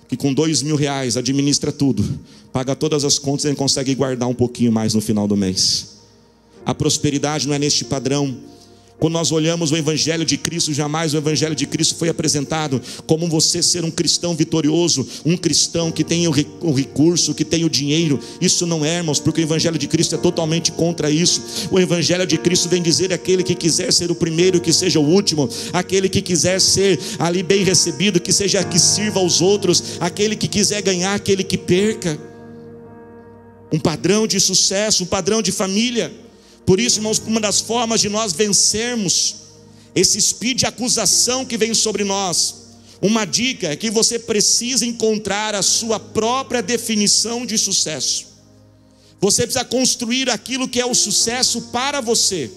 que 0.08 0.16
com 0.16 0.34
2 0.34 0.62
mil 0.62 0.74
reais 0.74 1.16
administra 1.16 1.70
tudo, 1.70 2.18
paga 2.52 2.74
todas 2.74 3.04
as 3.04 3.18
contas 3.18 3.44
e 3.44 3.54
consegue 3.54 3.94
guardar 3.94 4.28
um 4.28 4.34
pouquinho 4.34 4.72
mais 4.72 4.94
no 4.94 5.00
final 5.00 5.28
do 5.28 5.36
mês? 5.36 5.98
A 6.66 6.74
prosperidade 6.74 7.46
não 7.46 7.54
é 7.54 7.58
neste 7.58 7.84
padrão. 7.84 8.36
Quando 9.00 9.14
nós 9.14 9.32
olhamos 9.32 9.72
o 9.72 9.76
Evangelho 9.76 10.26
de 10.26 10.36
Cristo, 10.36 10.74
jamais 10.74 11.14
o 11.14 11.16
Evangelho 11.16 11.54
de 11.54 11.66
Cristo 11.66 11.94
foi 11.94 12.10
apresentado 12.10 12.80
como 13.06 13.26
você 13.28 13.62
ser 13.62 13.82
um 13.82 13.90
cristão 13.90 14.36
vitorioso, 14.36 15.08
um 15.24 15.38
cristão 15.38 15.90
que 15.90 16.04
tem 16.04 16.28
o 16.28 16.72
recurso, 16.72 17.34
que 17.34 17.42
tem 17.44 17.64
o 17.64 17.70
dinheiro. 17.70 18.20
Isso 18.42 18.66
não 18.66 18.84
é, 18.84 18.98
irmãos, 18.98 19.18
porque 19.18 19.40
o 19.40 19.44
Evangelho 19.44 19.78
de 19.78 19.88
Cristo 19.88 20.16
é 20.16 20.18
totalmente 20.18 20.70
contra 20.70 21.10
isso. 21.10 21.42
O 21.70 21.80
Evangelho 21.80 22.26
de 22.26 22.36
Cristo 22.36 22.68
vem 22.68 22.82
dizer 22.82 23.10
aquele 23.10 23.42
que 23.42 23.54
quiser 23.54 23.90
ser 23.90 24.10
o 24.10 24.14
primeiro, 24.14 24.60
que 24.60 24.72
seja 24.72 25.00
o 25.00 25.08
último, 25.08 25.48
aquele 25.72 26.06
que 26.06 26.20
quiser 26.20 26.60
ser 26.60 27.00
ali 27.18 27.42
bem 27.42 27.64
recebido, 27.64 28.20
que 28.20 28.34
seja 28.34 28.62
que 28.62 28.78
sirva 28.78 29.18
aos 29.18 29.40
outros, 29.40 29.82
aquele 29.98 30.36
que 30.36 30.46
quiser 30.46 30.82
ganhar, 30.82 31.14
aquele 31.14 31.42
que 31.42 31.56
perca. 31.56 32.18
Um 33.72 33.78
padrão 33.78 34.26
de 34.26 34.38
sucesso, 34.38 35.04
um 35.04 35.06
padrão 35.06 35.40
de 35.40 35.52
família. 35.52 36.12
Por 36.70 36.78
isso, 36.78 37.00
irmãos, 37.00 37.20
uma 37.26 37.40
das 37.40 37.60
formas 37.60 38.00
de 38.00 38.08
nós 38.08 38.32
vencermos 38.32 39.34
esse 39.92 40.16
espírito 40.16 40.58
de 40.58 40.66
acusação 40.66 41.44
que 41.44 41.58
vem 41.58 41.74
sobre 41.74 42.04
nós, 42.04 42.54
uma 43.02 43.24
dica 43.24 43.72
é 43.72 43.74
que 43.74 43.90
você 43.90 44.20
precisa 44.20 44.86
encontrar 44.86 45.52
a 45.52 45.62
sua 45.62 45.98
própria 45.98 46.62
definição 46.62 47.44
de 47.44 47.58
sucesso. 47.58 48.28
Você 49.20 49.42
precisa 49.42 49.64
construir 49.64 50.30
aquilo 50.30 50.68
que 50.68 50.80
é 50.80 50.86
o 50.86 50.94
sucesso 50.94 51.60
para 51.72 52.00
você. 52.00 52.48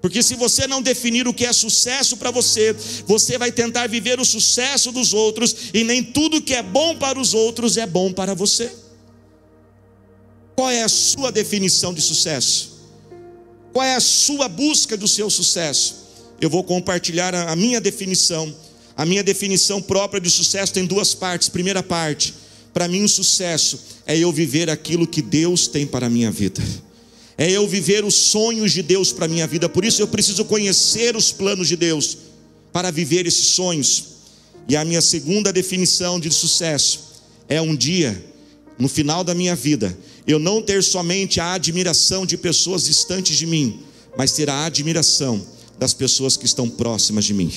Porque 0.00 0.22
se 0.22 0.34
você 0.34 0.66
não 0.66 0.80
definir 0.80 1.28
o 1.28 1.34
que 1.34 1.44
é 1.44 1.52
sucesso 1.52 2.16
para 2.16 2.30
você, 2.30 2.74
você 3.06 3.36
vai 3.36 3.52
tentar 3.52 3.88
viver 3.90 4.18
o 4.18 4.24
sucesso 4.24 4.90
dos 4.90 5.12
outros 5.12 5.54
e 5.74 5.84
nem 5.84 6.02
tudo 6.02 6.40
que 6.40 6.54
é 6.54 6.62
bom 6.62 6.96
para 6.96 7.20
os 7.20 7.34
outros 7.34 7.76
é 7.76 7.86
bom 7.86 8.10
para 8.10 8.32
você. 8.32 8.72
Qual 10.56 10.70
é 10.70 10.82
a 10.82 10.88
sua 10.88 11.30
definição 11.30 11.92
de 11.92 12.00
sucesso? 12.00 12.77
Qual 13.78 13.86
é 13.86 13.94
a 13.94 14.00
sua 14.00 14.48
busca 14.48 14.96
do 14.96 15.06
seu 15.06 15.30
sucesso? 15.30 15.94
Eu 16.40 16.50
vou 16.50 16.64
compartilhar 16.64 17.32
a 17.32 17.54
minha 17.54 17.80
definição. 17.80 18.52
A 18.96 19.06
minha 19.06 19.22
definição 19.22 19.80
própria 19.80 20.20
de 20.20 20.28
sucesso 20.28 20.72
tem 20.72 20.84
duas 20.84 21.14
partes. 21.14 21.48
Primeira 21.48 21.80
parte, 21.80 22.34
para 22.74 22.88
mim 22.88 23.04
o 23.04 23.08
sucesso 23.08 23.78
é 24.04 24.18
eu 24.18 24.32
viver 24.32 24.68
aquilo 24.68 25.06
que 25.06 25.22
Deus 25.22 25.68
tem 25.68 25.86
para 25.86 26.06
a 26.06 26.10
minha 26.10 26.28
vida. 26.28 26.60
É 27.36 27.48
eu 27.52 27.68
viver 27.68 28.04
os 28.04 28.16
sonhos 28.16 28.72
de 28.72 28.82
Deus 28.82 29.12
para 29.12 29.26
a 29.26 29.28
minha 29.28 29.46
vida. 29.46 29.68
Por 29.68 29.84
isso 29.84 30.02
eu 30.02 30.08
preciso 30.08 30.44
conhecer 30.44 31.14
os 31.14 31.30
planos 31.30 31.68
de 31.68 31.76
Deus 31.76 32.18
para 32.72 32.90
viver 32.90 33.28
esses 33.28 33.46
sonhos. 33.46 34.06
E 34.68 34.74
a 34.74 34.84
minha 34.84 35.00
segunda 35.00 35.52
definição 35.52 36.18
de 36.18 36.32
sucesso 36.32 36.98
é 37.48 37.62
um 37.62 37.76
dia, 37.76 38.24
no 38.76 38.88
final 38.88 39.22
da 39.22 39.36
minha 39.36 39.54
vida, 39.54 39.96
eu 40.28 40.38
não 40.38 40.60
ter 40.60 40.84
somente 40.84 41.40
a 41.40 41.54
admiração 41.54 42.26
de 42.26 42.36
pessoas 42.36 42.84
distantes 42.84 43.38
de 43.38 43.46
mim, 43.46 43.80
mas 44.16 44.32
ter 44.32 44.50
a 44.50 44.66
admiração 44.66 45.40
das 45.78 45.94
pessoas 45.94 46.36
que 46.36 46.44
estão 46.44 46.68
próximas 46.68 47.24
de 47.24 47.32
mim. 47.32 47.50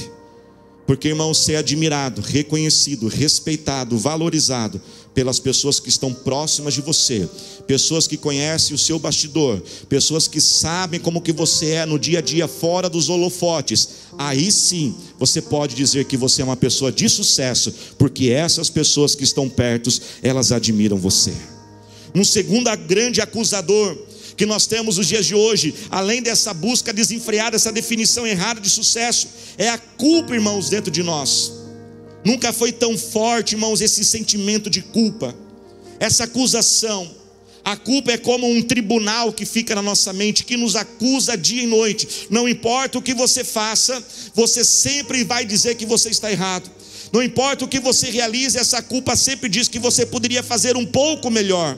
Porque, 0.88 1.10
irmão, 1.10 1.34
ser 1.34 1.58
admirado, 1.58 2.22
reconhecido, 2.22 3.08
respeitado, 3.08 3.98
valorizado 3.98 4.82
pelas 5.14 5.38
pessoas 5.38 5.80
que 5.80 5.90
estão 5.90 6.14
próximas 6.14 6.74
de 6.74 6.82
você, 6.82 7.30
pessoas 7.68 8.08
que 8.08 8.16
conhecem 8.16 8.74
o 8.74 8.80
seu 8.80 8.98
bastidor, 8.98 9.62
pessoas 9.90 10.28
que 10.28 10.40
sabem 10.40 11.00
como 11.00 11.22
que 11.22 11.34
você 11.34 11.72
é 11.72 11.86
no 11.86 12.00
dia 12.00 12.20
a 12.20 12.22
dia 12.22 12.48
fora 12.48 12.90
dos 12.90 13.10
holofotes, 13.10 13.90
aí 14.18 14.50
sim 14.52 14.96
você 15.20 15.42
pode 15.42 15.76
dizer 15.76 16.06
que 16.06 16.16
você 16.16 16.42
é 16.42 16.46
uma 16.46 16.58
pessoa 16.58 16.92
de 16.92 17.10
sucesso, 17.10 17.74
porque 17.98 18.30
essas 18.30 18.70
pessoas 18.70 19.14
que 19.14 19.26
estão 19.26 19.50
perto, 19.50 19.90
elas 20.24 20.52
admiram 20.52 20.98
você. 20.98 21.34
Um 22.14 22.24
segundo 22.24 22.70
grande 22.78 23.22
acusador 23.22 23.98
que 24.36 24.46
nós 24.46 24.66
temos 24.66 24.98
nos 24.98 25.08
dias 25.08 25.26
de 25.26 25.36
hoje, 25.36 25.74
além 25.90 26.22
dessa 26.22 26.54
busca 26.54 26.92
desenfreada, 26.92 27.56
essa 27.56 27.72
definição 27.72 28.26
errada 28.26 28.60
de 28.60 28.70
sucesso, 28.70 29.28
é 29.58 29.70
a 29.70 29.78
culpa, 29.78 30.34
irmãos, 30.34 30.70
dentro 30.70 30.92
de 30.92 31.04
nós. 31.04 31.52
Nunca 32.26 32.52
foi 32.52 32.72
tão 32.72 32.98
forte, 32.98 33.54
irmãos, 33.54 33.82
esse 33.82 34.04
sentimento 34.04 34.70
de 34.70 34.82
culpa, 34.82 35.36
essa 36.00 36.24
acusação. 36.24 37.10
A 37.64 37.78
culpa 37.78 38.12
é 38.12 38.18
como 38.18 38.50
um 38.50 38.64
tribunal 38.64 39.32
que 39.32 39.46
fica 39.46 39.76
na 39.76 39.82
nossa 39.82 40.12
mente, 40.12 40.44
que 40.44 40.58
nos 40.58 40.76
acusa 40.76 41.38
dia 41.38 41.62
e 41.62 41.68
noite. 41.68 42.28
Não 42.30 42.50
importa 42.50 42.98
o 42.98 43.02
que 43.02 43.14
você 43.14 43.44
faça, 43.44 44.04
você 44.34 44.64
sempre 44.66 45.24
vai 45.24 45.46
dizer 45.46 45.76
que 45.76 45.86
você 45.86 46.10
está 46.10 46.32
errado. 46.32 46.70
Não 47.14 47.22
importa 47.22 47.66
o 47.66 47.68
que 47.68 47.80
você 47.80 48.10
realize, 48.10 48.58
essa 48.58 48.82
culpa 48.82 49.16
sempre 49.16 49.50
diz 49.50 49.68
que 49.68 49.78
você 49.78 50.06
poderia 50.06 50.42
fazer 50.42 50.76
um 50.76 50.86
pouco 50.86 51.30
melhor. 51.30 51.78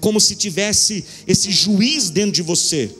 Como 0.00 0.20
se 0.20 0.34
tivesse 0.34 1.04
esse 1.26 1.50
juiz 1.50 2.10
dentro 2.10 2.32
de 2.32 2.42
você. 2.42 2.90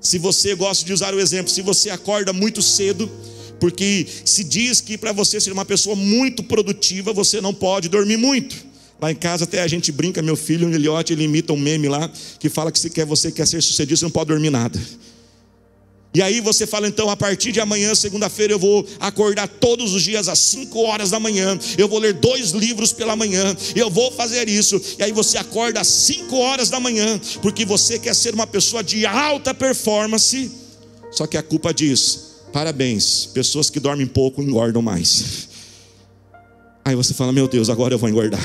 Se 0.00 0.18
você 0.18 0.54
gosta 0.54 0.84
de 0.84 0.92
usar 0.92 1.14
o 1.14 1.20
exemplo, 1.20 1.50
se 1.50 1.62
você 1.62 1.90
acorda 1.90 2.32
muito 2.32 2.62
cedo, 2.62 3.10
porque 3.58 4.06
se 4.24 4.44
diz 4.44 4.80
que 4.80 4.96
para 4.96 5.12
você 5.12 5.40
ser 5.40 5.52
uma 5.52 5.64
pessoa 5.64 5.96
muito 5.96 6.42
produtiva, 6.42 7.12
você 7.12 7.40
não 7.40 7.52
pode 7.52 7.88
dormir 7.88 8.16
muito. 8.16 8.68
Lá 9.00 9.12
em 9.12 9.14
casa 9.14 9.44
até 9.44 9.62
a 9.62 9.68
gente 9.68 9.92
brinca, 9.92 10.20
meu 10.20 10.36
filho, 10.36 10.68
o 10.68 10.74
Eliote, 10.74 11.12
ele 11.12 11.24
imita 11.24 11.52
um 11.52 11.56
meme 11.56 11.88
lá 11.88 12.10
que 12.38 12.48
fala 12.48 12.72
que 12.72 12.78
se 12.78 12.90
quer 12.90 13.06
você 13.06 13.30
quer 13.30 13.46
ser 13.46 13.62
sucedido, 13.62 13.96
você 13.96 14.04
não 14.04 14.10
pode 14.10 14.28
dormir 14.28 14.50
nada. 14.50 14.78
E 16.14 16.22
aí 16.22 16.40
você 16.40 16.66
fala, 16.66 16.88
então, 16.88 17.10
a 17.10 17.16
partir 17.16 17.52
de 17.52 17.60
amanhã, 17.60 17.94
segunda-feira, 17.94 18.54
eu 18.54 18.58
vou 18.58 18.86
acordar 18.98 19.46
todos 19.46 19.92
os 19.92 20.02
dias 20.02 20.26
às 20.26 20.38
5 20.38 20.78
horas 20.80 21.10
da 21.10 21.20
manhã, 21.20 21.58
eu 21.76 21.86
vou 21.86 21.98
ler 21.98 22.14
dois 22.14 22.52
livros 22.52 22.92
pela 22.92 23.14
manhã, 23.14 23.54
eu 23.76 23.90
vou 23.90 24.10
fazer 24.10 24.48
isso. 24.48 24.80
E 24.98 25.02
aí 25.02 25.12
você 25.12 25.36
acorda 25.36 25.80
às 25.80 25.86
5 25.86 26.34
horas 26.36 26.70
da 26.70 26.80
manhã, 26.80 27.20
porque 27.42 27.64
você 27.64 27.98
quer 27.98 28.14
ser 28.14 28.34
uma 28.34 28.46
pessoa 28.46 28.82
de 28.82 29.04
alta 29.04 29.52
performance. 29.52 30.50
Só 31.10 31.26
que 31.26 31.36
a 31.36 31.42
culpa 31.42 31.74
diz: 31.74 32.20
parabéns, 32.52 33.26
pessoas 33.26 33.68
que 33.68 33.78
dormem 33.78 34.06
pouco 34.06 34.42
engordam 34.42 34.80
mais. 34.80 35.48
Aí 36.84 36.96
você 36.96 37.12
fala, 37.12 37.32
meu 37.32 37.46
Deus, 37.46 37.68
agora 37.68 37.92
eu 37.92 37.98
vou 37.98 38.08
engordar. 38.08 38.40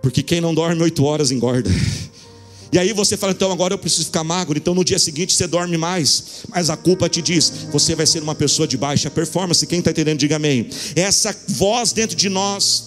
Porque 0.00 0.22
quem 0.22 0.40
não 0.40 0.54
dorme 0.54 0.82
8 0.82 1.04
horas 1.04 1.30
engorda. 1.30 1.68
E 2.70 2.78
aí 2.78 2.92
você 2.92 3.16
fala, 3.16 3.32
então 3.32 3.50
agora 3.50 3.74
eu 3.74 3.78
preciso 3.78 4.06
ficar 4.06 4.22
magro, 4.22 4.58
então 4.58 4.74
no 4.74 4.84
dia 4.84 4.98
seguinte 4.98 5.32
você 5.32 5.46
dorme 5.46 5.78
mais. 5.78 6.42
Mas 6.48 6.68
a 6.68 6.76
culpa 6.76 7.08
te 7.08 7.22
diz, 7.22 7.50
você 7.72 7.94
vai 7.94 8.06
ser 8.06 8.22
uma 8.22 8.34
pessoa 8.34 8.68
de 8.68 8.76
baixa 8.76 9.10
performance. 9.10 9.66
Quem 9.66 9.78
está 9.78 9.90
entendendo, 9.90 10.18
diga 10.18 10.36
amém. 10.36 10.68
Essa 10.94 11.34
voz 11.48 11.92
dentro 11.92 12.14
de 12.14 12.28
nós, 12.28 12.84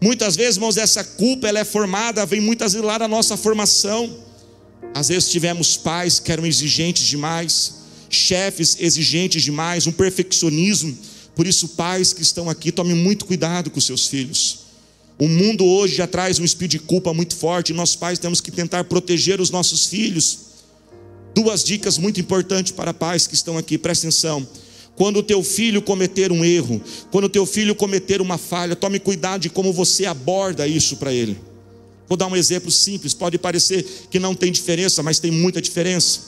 muitas 0.00 0.34
vezes, 0.34 0.56
irmãos, 0.56 0.76
essa 0.76 1.04
culpa 1.04 1.46
ela 1.48 1.60
é 1.60 1.64
formada, 1.64 2.26
vem 2.26 2.40
muitas 2.40 2.72
vezes 2.72 2.86
lá 2.86 2.98
da 2.98 3.06
nossa 3.06 3.36
formação. 3.36 4.18
Às 4.92 5.08
vezes 5.08 5.30
tivemos 5.30 5.76
pais 5.76 6.18
que 6.18 6.32
eram 6.32 6.44
exigentes 6.44 7.06
demais, 7.06 7.74
chefes 8.08 8.76
exigentes 8.80 9.44
demais, 9.44 9.86
um 9.86 9.92
perfeccionismo. 9.92 10.98
Por 11.36 11.46
isso, 11.46 11.68
pais 11.68 12.12
que 12.12 12.22
estão 12.22 12.50
aqui, 12.50 12.72
tomem 12.72 12.96
muito 12.96 13.24
cuidado 13.24 13.70
com 13.70 13.80
seus 13.80 14.08
filhos. 14.08 14.69
O 15.20 15.28
mundo 15.28 15.66
hoje 15.66 15.96
já 15.96 16.06
traz 16.06 16.38
um 16.38 16.44
espírito 16.46 16.70
de 16.70 16.78
culpa 16.78 17.12
muito 17.12 17.36
forte, 17.36 17.74
nós 17.74 17.94
pais 17.94 18.18
temos 18.18 18.40
que 18.40 18.50
tentar 18.50 18.84
proteger 18.84 19.38
os 19.38 19.50
nossos 19.50 19.84
filhos. 19.84 20.38
Duas 21.34 21.62
dicas 21.62 21.98
muito 21.98 22.18
importantes 22.18 22.72
para 22.72 22.94
pais 22.94 23.26
que 23.26 23.34
estão 23.34 23.58
aqui, 23.58 23.76
presta 23.76 24.06
atenção. 24.06 24.48
Quando 24.96 25.18
o 25.18 25.22
teu 25.22 25.42
filho 25.42 25.82
cometer 25.82 26.32
um 26.32 26.42
erro, 26.42 26.80
quando 27.10 27.24
o 27.24 27.28
teu 27.28 27.44
filho 27.44 27.74
cometer 27.74 28.22
uma 28.22 28.38
falha, 28.38 28.74
tome 28.74 28.98
cuidado 28.98 29.42
de 29.42 29.50
como 29.50 29.74
você 29.74 30.06
aborda 30.06 30.66
isso 30.66 30.96
para 30.96 31.12
ele. 31.12 31.38
Vou 32.08 32.16
dar 32.16 32.26
um 32.26 32.34
exemplo 32.34 32.70
simples, 32.70 33.12
pode 33.12 33.36
parecer 33.36 33.84
que 34.10 34.18
não 34.18 34.34
tem 34.34 34.50
diferença, 34.50 35.02
mas 35.02 35.18
tem 35.18 35.30
muita 35.30 35.60
diferença. 35.60 36.20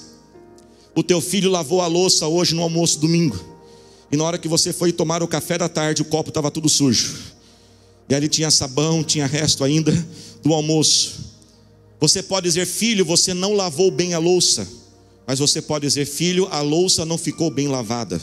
O 0.95 1.03
teu 1.03 1.23
filho 1.23 1.51
lavou 1.51 1.81
a 1.81 1.87
louça 1.87 2.27
hoje 2.27 2.55
no 2.55 2.61
almoço 2.61 2.99
domingo, 2.99 3.43
e 4.13 4.19
na 4.19 4.25
hora 4.25 4.37
que 4.37 4.49
você 4.49 4.71
foi 4.71 4.93
tomar 4.93 5.23
o 5.23 5.29
café 5.29 5.57
da 5.57 5.69
tarde, 5.69 6.03
o 6.03 6.05
copo 6.05 6.29
estava 6.29 6.51
tudo 6.51 6.69
sujo. 6.69 7.32
E 8.09 8.15
ali 8.15 8.29
tinha 8.29 8.51
sabão, 8.51 9.03
tinha 9.03 9.27
resto 9.27 9.65
ainda 9.65 9.93
do 10.43 10.53
almoço. 10.53 11.33
Você 12.01 12.23
pode 12.23 12.49
dizer, 12.49 12.67
filho, 12.67 13.05
você 13.05 13.33
não 13.33 13.55
lavou 13.55 13.91
bem 13.91 14.13
a 14.13 14.19
louça. 14.19 14.67
Mas 15.27 15.39
você 15.39 15.63
pode 15.63 15.87
dizer, 15.87 16.05
filho, 16.05 16.49
a 16.51 16.61
louça 16.61 17.05
não 17.05 17.17
ficou 17.17 17.51
bem 17.51 17.69
lavada. 17.69 18.21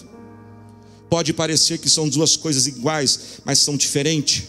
Pode 1.09 1.33
parecer 1.33 1.77
que 1.79 1.89
são 1.89 2.07
duas 2.07 2.35
coisas 2.35 2.67
iguais, 2.67 3.39
mas 3.45 3.59
são 3.59 3.77
diferentes. 3.77 4.43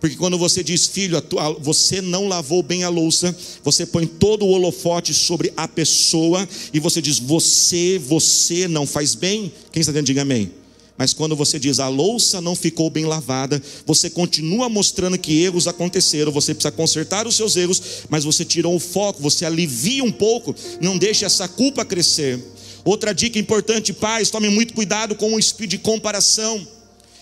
Porque 0.00 0.16
quando 0.16 0.38
você 0.38 0.62
diz, 0.62 0.86
filho, 0.86 1.20
tua, 1.20 1.52
você 1.54 2.00
não 2.00 2.28
lavou 2.28 2.62
bem 2.62 2.84
a 2.84 2.88
louça, 2.88 3.36
você 3.64 3.84
põe 3.84 4.06
todo 4.06 4.44
o 4.44 4.50
holofote 4.50 5.12
sobre 5.12 5.52
a 5.56 5.66
pessoa 5.66 6.48
e 6.72 6.78
você 6.78 7.02
diz, 7.02 7.18
você, 7.18 7.98
você 7.98 8.68
não 8.68 8.86
faz 8.86 9.14
bem. 9.14 9.52
Quem 9.72 9.80
está 9.80 9.92
dentro, 9.92 10.06
diga 10.06 10.22
amém. 10.22 10.52
Mas 10.98 11.12
quando 11.12 11.36
você 11.36 11.58
diz 11.58 11.78
a 11.78 11.88
louça 11.88 12.40
não 12.40 12.56
ficou 12.56 12.88
bem 12.88 13.04
lavada, 13.04 13.62
você 13.84 14.08
continua 14.08 14.68
mostrando 14.68 15.18
que 15.18 15.42
erros 15.42 15.66
aconteceram, 15.66 16.32
você 16.32 16.54
precisa 16.54 16.72
consertar 16.72 17.26
os 17.26 17.36
seus 17.36 17.56
erros, 17.56 17.82
mas 18.08 18.24
você 18.24 18.44
tirou 18.44 18.74
o 18.74 18.80
foco, 18.80 19.22
você 19.22 19.44
alivia 19.44 20.02
um 20.02 20.12
pouco, 20.12 20.54
não 20.80 20.96
deixa 20.96 21.26
essa 21.26 21.46
culpa 21.46 21.84
crescer. 21.84 22.42
Outra 22.84 23.12
dica 23.12 23.38
importante, 23.38 23.92
pais, 23.92 24.30
tome 24.30 24.48
muito 24.48 24.72
cuidado 24.72 25.16
com 25.16 25.34
o 25.34 25.38
espírito 25.38 25.72
de 25.72 25.78
comparação. 25.78 26.66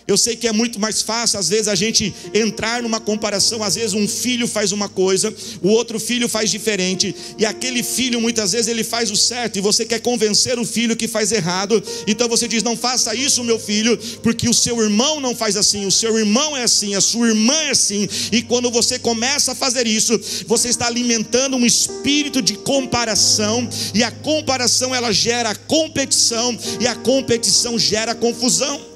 Eu 0.06 0.18
sei 0.18 0.36
que 0.36 0.46
é 0.46 0.52
muito 0.52 0.78
mais 0.78 1.00
fácil, 1.00 1.38
às 1.38 1.48
vezes, 1.48 1.66
a 1.66 1.74
gente 1.74 2.14
entrar 2.34 2.82
numa 2.82 3.00
comparação. 3.00 3.62
Às 3.62 3.74
vezes, 3.74 3.94
um 3.94 4.06
filho 4.06 4.46
faz 4.46 4.70
uma 4.70 4.86
coisa, 4.86 5.34
o 5.62 5.68
outro 5.68 5.98
filho 5.98 6.28
faz 6.28 6.50
diferente, 6.50 7.14
e 7.38 7.46
aquele 7.46 7.82
filho, 7.82 8.20
muitas 8.20 8.52
vezes, 8.52 8.68
ele 8.68 8.84
faz 8.84 9.10
o 9.10 9.16
certo, 9.16 9.56
e 9.56 9.62
você 9.62 9.86
quer 9.86 10.00
convencer 10.00 10.58
o 10.58 10.64
filho 10.64 10.94
que 10.94 11.08
faz 11.08 11.32
errado. 11.32 11.82
Então 12.06 12.28
você 12.28 12.46
diz: 12.46 12.62
Não 12.62 12.76
faça 12.76 13.14
isso, 13.14 13.42
meu 13.42 13.58
filho, 13.58 13.98
porque 14.22 14.46
o 14.46 14.52
seu 14.52 14.82
irmão 14.82 15.20
não 15.20 15.34
faz 15.34 15.56
assim, 15.56 15.86
o 15.86 15.92
seu 15.92 16.18
irmão 16.18 16.54
é 16.54 16.64
assim, 16.64 16.94
a 16.94 17.00
sua 17.00 17.28
irmã 17.28 17.54
é 17.62 17.70
assim. 17.70 18.06
E 18.30 18.42
quando 18.42 18.70
você 18.70 18.98
começa 18.98 19.52
a 19.52 19.54
fazer 19.54 19.86
isso, 19.86 20.20
você 20.46 20.68
está 20.68 20.86
alimentando 20.86 21.56
um 21.56 21.64
espírito 21.64 22.42
de 22.42 22.54
comparação, 22.56 23.66
e 23.94 24.02
a 24.02 24.10
comparação 24.10 24.94
ela 24.94 25.12
gera 25.12 25.54
competição, 25.54 26.56
e 26.78 26.86
a 26.86 26.94
competição 26.94 27.78
gera 27.78 28.14
confusão 28.14 28.93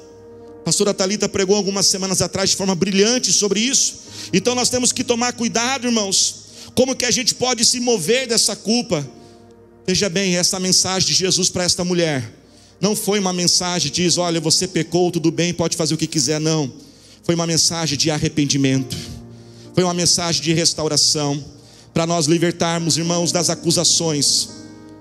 pastora 0.69 0.93
Talita 0.93 1.27
pregou 1.27 1.55
algumas 1.55 1.87
semanas 1.87 2.21
atrás 2.21 2.51
de 2.51 2.55
forma 2.55 2.75
brilhante 2.75 3.33
sobre 3.33 3.59
isso. 3.59 4.01
Então 4.31 4.53
nós 4.53 4.69
temos 4.69 4.91
que 4.91 5.03
tomar 5.03 5.33
cuidado, 5.33 5.87
irmãos. 5.87 6.35
Como 6.75 6.95
que 6.95 7.05
a 7.05 7.11
gente 7.11 7.33
pode 7.33 7.65
se 7.65 7.79
mover 7.79 8.27
dessa 8.27 8.55
culpa? 8.55 9.03
Veja 9.87 10.07
bem, 10.09 10.35
essa 10.35 10.59
mensagem 10.59 11.07
de 11.07 11.15
Jesus 11.15 11.49
para 11.49 11.63
esta 11.63 11.83
mulher 11.83 12.31
não 12.79 12.95
foi 12.95 13.17
uma 13.17 13.33
mensagem 13.33 13.91
diz, 13.91 14.19
olha, 14.19 14.39
você 14.39 14.67
pecou, 14.67 15.09
tudo 15.11 15.31
bem, 15.31 15.55
pode 15.55 15.75
fazer 15.75 15.95
o 15.95 15.97
que 15.97 16.05
quiser, 16.05 16.39
não. 16.39 16.71
Foi 17.23 17.33
uma 17.33 17.47
mensagem 17.47 17.97
de 17.97 18.11
arrependimento. 18.11 18.95
Foi 19.73 19.83
uma 19.83 19.93
mensagem 19.95 20.43
de 20.43 20.53
restauração 20.53 21.43
para 21.95 22.05
nós 22.05 22.27
libertarmos, 22.27 22.95
irmãos, 22.95 23.31
das 23.31 23.49
acusações 23.49 24.49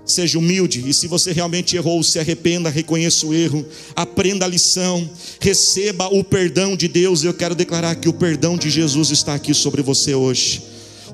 Seja 0.08 0.38
humilde 0.38 0.82
e 0.88 0.94
se 0.94 1.06
você 1.06 1.32
realmente 1.32 1.76
errou, 1.76 2.02
se 2.02 2.18
arrependa, 2.18 2.70
reconheça 2.70 3.26
o 3.26 3.34
erro, 3.34 3.64
aprenda 3.94 4.46
a 4.46 4.48
lição, 4.48 5.08
receba 5.38 6.06
o 6.08 6.24
perdão 6.24 6.74
de 6.74 6.88
Deus. 6.88 7.22
Eu 7.22 7.34
quero 7.34 7.54
declarar 7.54 7.94
que 7.94 8.08
o 8.08 8.12
perdão 8.14 8.56
de 8.56 8.70
Jesus 8.70 9.10
está 9.10 9.34
aqui 9.34 9.52
sobre 9.52 9.82
você 9.82 10.14
hoje. 10.14 10.62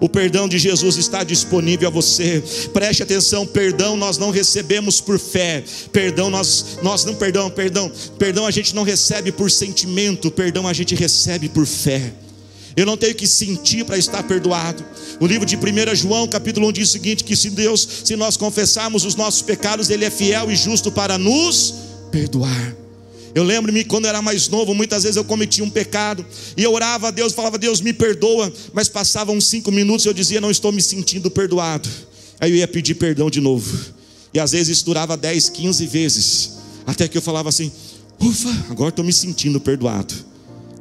O 0.00 0.08
perdão 0.08 0.48
de 0.48 0.58
Jesus 0.58 0.96
está 0.96 1.24
disponível 1.24 1.88
a 1.88 1.90
você. 1.90 2.40
Preste 2.72 3.02
atenção, 3.02 3.44
perdão 3.44 3.96
nós 3.96 4.16
não 4.16 4.30
recebemos 4.30 5.00
por 5.00 5.18
fé. 5.18 5.64
Perdão 5.92 6.30
nós 6.30 6.78
nós 6.80 7.04
não 7.04 7.16
perdão, 7.16 7.50
perdão. 7.50 7.90
Perdão 8.16 8.46
a 8.46 8.50
gente 8.52 8.76
não 8.76 8.84
recebe 8.84 9.32
por 9.32 9.50
sentimento, 9.50 10.30
perdão 10.30 10.68
a 10.68 10.72
gente 10.72 10.94
recebe 10.94 11.48
por 11.48 11.66
fé. 11.66 12.12
Eu 12.76 12.86
não 12.86 12.96
tenho 12.96 13.14
que 13.14 13.26
sentir 13.26 13.84
para 13.84 13.96
estar 13.96 14.22
perdoado. 14.24 14.84
O 15.20 15.26
livro 15.26 15.46
de 15.46 15.56
1 15.56 15.94
João, 15.94 16.26
capítulo 16.26 16.68
1, 16.68 16.72
diz 16.72 16.88
o 16.88 16.92
seguinte: 16.92 17.24
que 17.24 17.36
se 17.36 17.50
Deus, 17.50 17.86
se 18.04 18.16
nós 18.16 18.36
confessarmos 18.36 19.04
os 19.04 19.14
nossos 19.14 19.42
pecados, 19.42 19.90
Ele 19.90 20.04
é 20.04 20.10
fiel 20.10 20.50
e 20.50 20.56
justo 20.56 20.90
para 20.90 21.16
nos 21.16 21.74
perdoar. 22.10 22.74
Eu 23.34 23.42
lembro-me 23.42 23.84
quando 23.84 24.04
eu 24.04 24.10
era 24.10 24.22
mais 24.22 24.48
novo, 24.48 24.72
muitas 24.74 25.02
vezes 25.02 25.16
eu 25.16 25.24
cometia 25.24 25.64
um 25.64 25.70
pecado 25.70 26.24
e 26.56 26.62
eu 26.62 26.72
orava 26.72 27.08
a 27.08 27.10
Deus, 27.10 27.32
falava, 27.32 27.58
Deus 27.58 27.80
me 27.80 27.92
perdoa, 27.92 28.52
mas 28.72 28.88
passavam 28.88 29.40
cinco 29.40 29.72
minutos 29.72 30.06
e 30.06 30.08
eu 30.08 30.14
dizia, 30.14 30.40
não 30.40 30.52
estou 30.52 30.70
me 30.70 30.80
sentindo 30.80 31.28
perdoado. 31.28 31.88
Aí 32.40 32.52
eu 32.52 32.56
ia 32.56 32.68
pedir 32.68 32.94
perdão 32.94 33.28
de 33.28 33.40
novo. 33.40 33.76
E 34.32 34.38
às 34.38 34.52
vezes 34.52 34.78
isso 34.78 34.84
durava 34.84 35.16
10, 35.16 35.48
15 35.48 35.86
vezes. 35.86 36.52
Até 36.86 37.08
que 37.08 37.18
eu 37.18 37.22
falava 37.22 37.48
assim, 37.48 37.72
ufa, 38.20 38.50
agora 38.70 38.90
estou 38.90 39.04
me 39.04 39.12
sentindo 39.12 39.58
perdoado. 39.58 40.14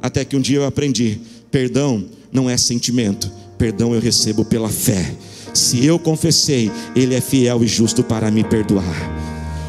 Até 0.00 0.24
que 0.24 0.36
um 0.36 0.40
dia 0.40 0.58
eu 0.58 0.64
aprendi, 0.64 1.20
Perdão 1.54 2.04
não 2.32 2.50
é 2.50 2.56
sentimento, 2.56 3.30
perdão 3.56 3.94
eu 3.94 4.00
recebo 4.00 4.44
pela 4.44 4.68
fé. 4.68 5.14
Se 5.54 5.86
eu 5.86 6.00
confessei, 6.00 6.68
Ele 6.96 7.14
é 7.14 7.20
fiel 7.20 7.62
e 7.62 7.68
justo 7.68 8.02
para 8.02 8.28
me 8.28 8.42
perdoar. 8.42 8.92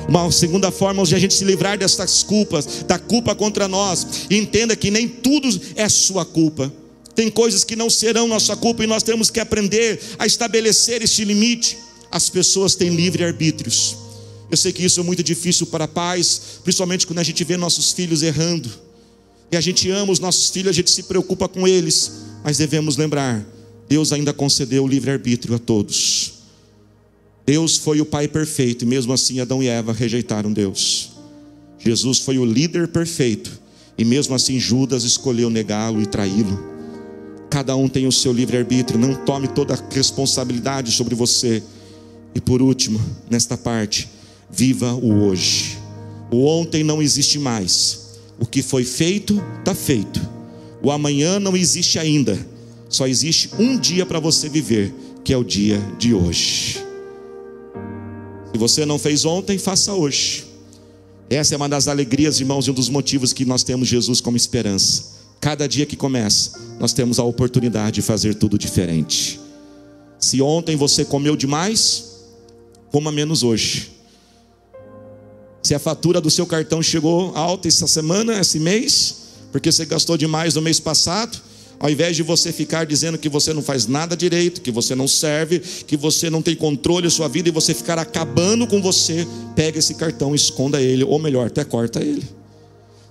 Uma 0.09 0.31
segunda 0.31 0.71
forma 0.71 1.05
de 1.05 1.13
a 1.13 1.19
gente 1.19 1.35
se 1.35 1.43
livrar 1.45 1.77
dessas 1.77 2.23
culpas, 2.23 2.83
da 2.87 2.97
culpa 2.97 3.35
contra 3.35 3.67
nós, 3.67 4.25
entenda 4.31 4.75
que 4.75 4.89
nem 4.89 5.07
tudo 5.07 5.47
é 5.75 5.87
sua 5.87 6.25
culpa. 6.25 6.73
Tem 7.13 7.29
coisas 7.29 7.63
que 7.63 7.75
não 7.75 7.87
serão 7.87 8.27
nossa 8.27 8.55
culpa 8.55 8.83
e 8.83 8.87
nós 8.87 9.03
temos 9.03 9.29
que 9.29 9.39
aprender 9.39 10.01
a 10.17 10.25
estabelecer 10.25 11.03
este 11.03 11.23
limite. 11.23 11.77
As 12.11 12.31
pessoas 12.31 12.73
têm 12.73 12.95
livre 12.95 13.23
arbítrios. 13.23 13.95
Eu 14.49 14.57
sei 14.57 14.73
que 14.73 14.83
isso 14.83 14.99
é 14.99 15.03
muito 15.03 15.21
difícil 15.21 15.67
para 15.67 15.87
pais, 15.87 16.41
principalmente 16.63 17.05
quando 17.05 17.19
a 17.19 17.23
gente 17.23 17.43
vê 17.43 17.55
nossos 17.55 17.91
filhos 17.91 18.23
errando. 18.23 18.84
E 19.51 19.57
a 19.57 19.61
gente 19.61 19.89
ama 19.89 20.11
os 20.11 20.19
nossos 20.19 20.49
filhos, 20.49 20.69
a 20.69 20.73
gente 20.73 20.89
se 20.91 21.03
preocupa 21.03 21.47
com 21.47 21.67
eles, 21.67 22.11
mas 22.43 22.57
devemos 22.57 22.97
lembrar: 22.97 23.45
Deus 23.87 24.11
ainda 24.11 24.33
concedeu 24.33 24.83
o 24.83 24.87
livre-arbítrio 24.87 25.55
a 25.55 25.59
todos. 25.59 26.33
Deus 27.45 27.77
foi 27.77 28.01
o 28.01 28.05
Pai 28.05 28.27
perfeito, 28.27 28.83
e 28.83 28.87
mesmo 28.87 29.13
assim 29.13 29.39
Adão 29.39 29.61
e 29.61 29.67
Eva 29.67 29.93
rejeitaram 29.93 30.51
Deus. 30.51 31.11
Jesus 31.77 32.19
foi 32.19 32.39
o 32.39 32.45
líder 32.45 32.87
perfeito, 32.87 33.51
e 33.97 34.03
mesmo 34.03 34.33
assim 34.33 34.59
Judas 34.59 35.03
escolheu 35.03 35.49
negá-lo 35.49 36.01
e 36.01 36.05
traí-lo. 36.07 36.73
Cada 37.49 37.75
um 37.75 37.87
tem 37.87 38.07
o 38.07 38.11
seu 38.11 38.33
livre-arbítrio, 38.33 38.99
não 38.99 39.13
tome 39.13 39.47
toda 39.47 39.75
a 39.75 39.93
responsabilidade 39.93 40.91
sobre 40.91 41.13
você. 41.13 41.61
E 42.33 42.41
por 42.41 42.61
último, 42.61 42.99
nesta 43.29 43.55
parte, 43.55 44.09
viva 44.49 44.93
o 44.93 45.23
hoje. 45.23 45.77
O 46.31 46.45
ontem 46.45 46.83
não 46.83 47.01
existe 47.01 47.39
mais. 47.39 48.04
O 48.39 48.45
que 48.45 48.61
foi 48.61 48.83
feito, 48.83 49.41
está 49.59 49.73
feito. 49.73 50.21
O 50.81 50.91
amanhã 50.91 51.39
não 51.39 51.55
existe 51.55 51.97
ainda. 51.97 52.37
Só 52.89 53.07
existe 53.07 53.49
um 53.57 53.77
dia 53.77 54.05
para 54.05 54.19
você 54.19 54.47
viver, 54.47 54.93
que 55.23 55.33
é 55.33 55.37
o 55.37 55.43
dia 55.43 55.79
de 55.97 56.13
hoje. 56.13 56.83
Se 58.51 58.57
você 58.57 58.85
não 58.85 58.99
fez 58.99 59.25
ontem, 59.25 59.57
faça 59.57 59.93
hoje. 59.93 60.45
Essa 61.29 61.55
é 61.55 61.57
uma 61.57 61.67
das 61.67 61.87
alegrias, 61.87 62.39
irmãos, 62.39 62.67
e 62.67 62.71
um 62.71 62.73
dos 62.73 62.89
motivos 62.89 63.33
que 63.33 63.45
nós 63.45 63.63
temos 63.63 63.87
Jesus 63.87 64.21
como 64.21 64.37
esperança. 64.37 65.15
Cada 65.41 65.67
dia 65.67 65.85
que 65.85 65.95
começa, 65.95 66.59
nós 66.79 66.93
temos 66.93 67.19
a 67.19 67.23
oportunidade 67.23 67.95
de 67.95 68.01
fazer 68.01 68.35
tudo 68.35 68.57
diferente. 68.57 69.39
Se 70.19 70.41
ontem 70.41 70.75
você 70.75 71.03
comeu 71.03 71.35
demais, 71.35 72.05
coma 72.91 73.11
menos 73.11 73.43
hoje. 73.43 73.94
Se 75.65 75.73
a 75.73 75.79
fatura 75.79 76.21
do 76.21 76.29
seu 76.29 76.45
cartão 76.45 76.79
chegou 76.79 77.35
alta 77.35 77.67
essa 77.67 77.87
semana, 77.87 78.39
esse 78.39 78.59
mês, 78.59 79.15
porque 79.51 79.71
você 79.71 79.83
gastou 79.83 80.15
demais 80.15 80.53
no 80.53 80.61
mês 80.61 80.79
passado, 80.79 81.41
ao 81.79 81.89
invés 81.89 82.15
de 82.15 82.21
você 82.21 82.53
ficar 82.53 82.85
dizendo 82.85 83.17
que 83.17 83.27
você 83.27 83.51
não 83.51 83.63
faz 83.63 83.87
nada 83.87 84.15
direito, 84.15 84.61
que 84.61 84.69
você 84.69 84.93
não 84.93 85.07
serve, 85.07 85.57
que 85.57 85.97
você 85.97 86.29
não 86.29 86.39
tem 86.39 86.55
controle 86.55 87.05
da 87.05 87.09
sua 87.09 87.27
vida 87.27 87.49
e 87.49 87.51
você 87.51 87.73
ficar 87.73 87.97
acabando 87.97 88.67
com 88.67 88.79
você, 88.79 89.27
pega 89.55 89.79
esse 89.79 89.95
cartão, 89.95 90.35
esconda 90.35 90.79
ele, 90.79 91.03
ou 91.03 91.17
melhor, 91.17 91.47
até 91.47 91.63
corta 91.63 91.99
ele. 91.99 92.21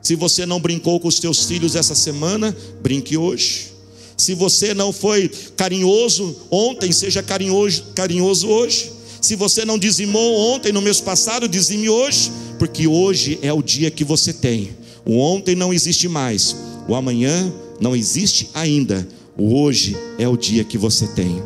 Se 0.01 0.15
você 0.15 0.47
não 0.47 0.61
brincou 0.61 1.01
com 1.01 1.09
os 1.09 1.19
teus 1.19 1.47
filhos 1.47 1.75
essa 1.75 1.97
semana, 1.97 2.57
brinque 2.81 3.17
hoje. 3.17 3.73
Se 4.17 4.33
você 4.33 4.73
não 4.73 4.93
foi 4.93 5.29
carinhoso 5.57 6.37
ontem, 6.53 6.93
seja 6.93 7.21
carinhoso, 7.21 7.87
carinhoso 7.97 8.47
hoje. 8.47 8.93
Se 9.25 9.37
você 9.37 9.65
não 9.65 9.79
dizimou 9.79 10.37
ontem, 10.53 10.71
no 10.71 10.83
mês 10.83 11.01
passado, 11.01 11.49
dizime 11.49 11.89
hoje, 11.89 12.31
porque 12.59 12.87
hoje 12.87 13.39
é 13.43 13.53
o 13.53 13.63
dia 13.63 13.91
que 13.91 14.05
você 14.05 14.33
tem. 14.33 14.71
O 15.05 15.19
ontem 15.19 15.55
não 15.55 15.73
existe 15.73 16.09
mais, 16.09 16.57
o 16.89 16.95
amanhã 16.95 17.53
não 17.81 17.95
existe 17.95 18.49
ainda. 18.55 19.07
O 19.37 19.61
hoje 19.61 19.97
é 20.19 20.29
o 20.29 20.37
dia 20.37 20.65
que 20.65 20.79
você 20.79 21.07
tem. 21.09 21.43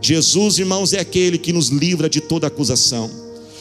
Jesus, 0.00 0.58
irmãos, 0.58 0.92
é 0.92 1.00
aquele 1.00 1.38
que 1.38 1.52
nos 1.52 1.68
livra 1.68 2.08
de 2.08 2.20
toda 2.20 2.46
acusação. 2.46 3.10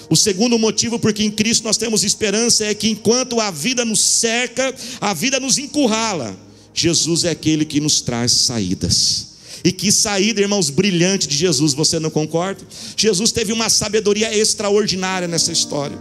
O 0.09 0.15
segundo 0.15 0.59
motivo 0.59 0.99
porque 0.99 1.23
em 1.23 1.31
Cristo 1.31 1.63
nós 1.63 1.77
temos 1.77 2.03
esperança 2.03 2.65
é 2.65 2.73
que 2.73 2.89
enquanto 2.89 3.39
a 3.39 3.49
vida 3.49 3.85
nos 3.85 4.01
cerca, 4.01 4.75
a 4.99 5.13
vida 5.13 5.39
nos 5.39 5.57
encurrala, 5.57 6.37
Jesus 6.73 7.23
é 7.23 7.29
aquele 7.29 7.63
que 7.63 7.79
nos 7.79 8.01
traz 8.01 8.31
saídas. 8.31 9.27
E 9.63 9.71
que 9.71 9.91
saída, 9.91 10.41
irmãos, 10.41 10.69
brilhante 10.69 11.27
de 11.27 11.37
Jesus, 11.37 11.73
você 11.73 11.99
não 11.99 12.09
concorda? 12.09 12.61
Jesus 12.97 13.31
teve 13.31 13.53
uma 13.53 13.69
sabedoria 13.69 14.35
extraordinária 14.35 15.27
nessa 15.27 15.51
história. 15.51 15.97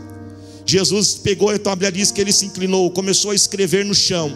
Jesus 0.67 1.15
pegou, 1.15 1.55
então 1.55 1.73
a 1.73 1.77
Bíblia 1.77 1.93
diz 1.93 2.11
que 2.11 2.21
ele 2.21 2.33
se 2.33 2.47
inclinou, 2.47 2.91
começou 2.91 3.31
a 3.31 3.35
escrever 3.35 3.85
no 3.85 3.95
chão. 3.95 4.33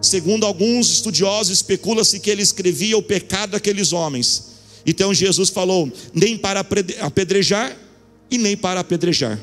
Segundo 0.00 0.44
alguns 0.44 0.90
estudiosos, 0.90 1.58
especula-se 1.58 2.18
que 2.18 2.28
ele 2.28 2.42
escrevia 2.42 2.98
o 2.98 3.02
pecado 3.02 3.50
daqueles 3.50 3.92
homens. 3.92 4.52
Então 4.84 5.14
Jesus 5.14 5.48
falou: 5.48 5.90
nem 6.12 6.36
para 6.36 6.66
apedrejar 7.00 7.76
e 8.30 8.36
nem 8.36 8.56
para 8.56 8.80
apedrejar. 8.80 9.38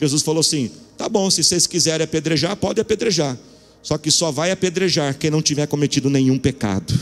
Jesus 0.00 0.22
falou 0.22 0.40
assim: 0.40 0.70
tá 0.96 1.08
bom, 1.08 1.30
se 1.30 1.44
vocês 1.44 1.66
quiserem 1.66 2.04
apedrejar, 2.04 2.56
pode 2.56 2.80
apedrejar. 2.80 3.38
Só 3.82 3.98
que 3.98 4.10
só 4.10 4.30
vai 4.30 4.50
apedrejar 4.50 5.18
quem 5.18 5.30
não 5.30 5.42
tiver 5.42 5.66
cometido 5.66 6.08
nenhum 6.08 6.38
pecado. 6.38 6.98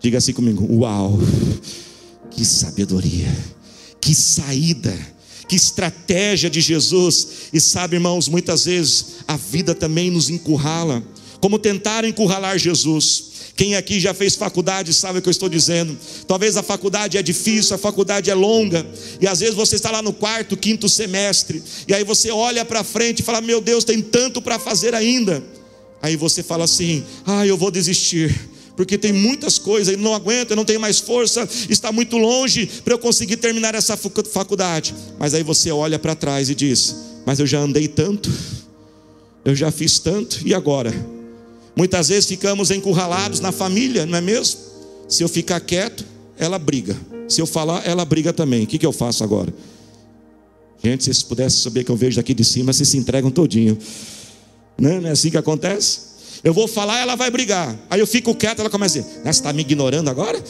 Diga 0.00 0.18
assim 0.18 0.32
comigo: 0.32 0.66
Uau, 0.72 1.18
que 2.30 2.44
sabedoria, 2.44 3.34
que 4.00 4.14
saída, 4.14 4.96
que 5.50 5.56
estratégia 5.56 6.48
de 6.48 6.60
Jesus. 6.60 7.26
E 7.52 7.60
sabe, 7.60 7.96
irmãos, 7.96 8.28
muitas 8.28 8.66
vezes 8.66 9.16
a 9.26 9.36
vida 9.36 9.74
também 9.74 10.08
nos 10.08 10.30
encurrala, 10.30 11.02
como 11.40 11.58
tentaram 11.58 12.06
encurralar 12.06 12.56
Jesus. 12.56 13.24
Quem 13.56 13.74
aqui 13.74 13.98
já 13.98 14.14
fez 14.14 14.36
faculdade 14.36 14.94
sabe 14.94 15.18
o 15.18 15.22
que 15.22 15.28
eu 15.28 15.32
estou 15.32 15.48
dizendo. 15.48 15.98
Talvez 16.28 16.56
a 16.56 16.62
faculdade 16.62 17.18
é 17.18 17.22
difícil, 17.22 17.74
a 17.74 17.78
faculdade 17.78 18.30
é 18.30 18.34
longa, 18.34 18.86
e 19.20 19.26
às 19.26 19.40
vezes 19.40 19.56
você 19.56 19.74
está 19.74 19.90
lá 19.90 20.00
no 20.00 20.12
quarto, 20.12 20.56
quinto 20.56 20.88
semestre, 20.88 21.60
e 21.88 21.92
aí 21.92 22.04
você 22.04 22.30
olha 22.30 22.64
para 22.64 22.84
frente 22.84 23.18
e 23.18 23.24
fala: 23.24 23.40
Meu 23.40 23.60
Deus, 23.60 23.82
tem 23.82 24.00
tanto 24.00 24.40
para 24.40 24.56
fazer 24.56 24.94
ainda. 24.94 25.42
Aí 26.00 26.14
você 26.14 26.44
fala 26.44 26.62
assim: 26.62 27.02
Ah, 27.26 27.44
eu 27.44 27.56
vou 27.56 27.72
desistir 27.72 28.49
porque 28.76 28.96
tem 28.96 29.12
muitas 29.12 29.58
coisas, 29.58 29.94
e 29.94 29.96
não 29.96 30.14
aguento, 30.14 30.50
eu 30.50 30.56
não 30.56 30.64
tenho 30.64 30.80
mais 30.80 30.98
força, 30.98 31.48
está 31.68 31.92
muito 31.92 32.16
longe 32.16 32.66
para 32.84 32.94
eu 32.94 32.98
conseguir 32.98 33.36
terminar 33.36 33.74
essa 33.74 33.96
faculdade. 33.96 34.94
Mas 35.18 35.34
aí 35.34 35.42
você 35.42 35.70
olha 35.70 35.98
para 35.98 36.14
trás 36.14 36.48
e 36.48 36.54
diz: 36.54 36.96
Mas 37.26 37.38
eu 37.38 37.46
já 37.46 37.60
andei 37.60 37.88
tanto, 37.88 38.30
eu 39.44 39.54
já 39.54 39.70
fiz 39.70 39.98
tanto, 39.98 40.40
e 40.44 40.54
agora? 40.54 40.94
Muitas 41.76 42.08
vezes 42.08 42.26
ficamos 42.26 42.70
encurralados 42.70 43.40
na 43.40 43.52
família, 43.52 44.04
não 44.04 44.18
é 44.18 44.20
mesmo? 44.20 44.60
Se 45.08 45.22
eu 45.22 45.28
ficar 45.28 45.60
quieto, 45.60 46.04
ela 46.38 46.58
briga. 46.58 46.96
Se 47.28 47.40
eu 47.40 47.46
falar, 47.46 47.86
ela 47.86 48.04
briga 48.04 48.32
também. 48.32 48.64
O 48.64 48.66
que, 48.66 48.78
que 48.78 48.86
eu 48.86 48.92
faço 48.92 49.22
agora? 49.22 49.52
Gente, 50.82 51.04
se 51.04 51.12
vocês 51.12 51.22
pudessem 51.22 51.62
saber 51.62 51.84
que 51.84 51.90
eu 51.90 51.96
vejo 51.96 52.16
daqui 52.16 52.32
de 52.32 52.44
cima, 52.44 52.72
vocês 52.72 52.88
se 52.88 52.96
entregam 52.96 53.30
todinho. 53.30 53.76
Não 54.78 55.06
é 55.06 55.10
assim 55.10 55.30
que 55.30 55.36
acontece? 55.36 56.09
Eu 56.42 56.54
vou 56.54 56.66
falar, 56.66 56.98
ela 56.98 57.16
vai 57.16 57.30
brigar. 57.30 57.76
Aí 57.90 58.00
eu 58.00 58.06
fico 58.06 58.34
quieto, 58.34 58.60
ela 58.60 58.70
começa 58.70 58.98
a 58.98 59.02
dizer: 59.02 59.20
Você 59.22 59.28
está 59.28 59.52
me 59.52 59.62
ignorando 59.62 60.08
agora? 60.08 60.42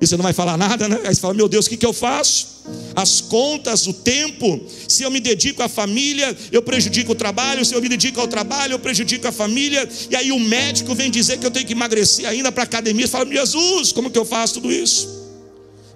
E 0.00 0.06
você 0.06 0.16
não 0.16 0.22
vai 0.22 0.32
falar 0.32 0.56
nada, 0.56 0.88
né? 0.88 1.00
Aí 1.04 1.14
você 1.14 1.20
fala: 1.20 1.34
Meu 1.34 1.48
Deus, 1.48 1.66
o 1.66 1.68
que, 1.68 1.76
que 1.76 1.86
eu 1.86 1.92
faço? 1.92 2.56
As 2.94 3.20
contas, 3.20 3.86
o 3.86 3.92
tempo. 3.92 4.60
Se 4.88 5.02
eu 5.02 5.10
me 5.10 5.20
dedico 5.20 5.62
à 5.62 5.68
família, 5.68 6.36
eu 6.50 6.62
prejudico 6.62 7.12
o 7.12 7.14
trabalho. 7.14 7.64
Se 7.64 7.74
eu 7.74 7.80
me 7.80 7.88
dedico 7.88 8.20
ao 8.20 8.28
trabalho, 8.28 8.72
eu 8.72 8.78
prejudico 8.78 9.26
a 9.28 9.32
família. 9.32 9.88
E 10.10 10.16
aí 10.16 10.32
o 10.32 10.40
médico 10.40 10.94
vem 10.94 11.10
dizer 11.10 11.38
que 11.38 11.46
eu 11.46 11.50
tenho 11.50 11.66
que 11.66 11.72
emagrecer 11.72 12.26
ainda 12.26 12.50
para 12.50 12.62
a 12.62 12.64
academia. 12.64 13.06
Você 13.06 13.12
fala: 13.12 13.26
Jesus, 13.26 13.92
como 13.92 14.10
que 14.10 14.18
eu 14.18 14.24
faço 14.24 14.54
tudo 14.54 14.72
isso? 14.72 15.26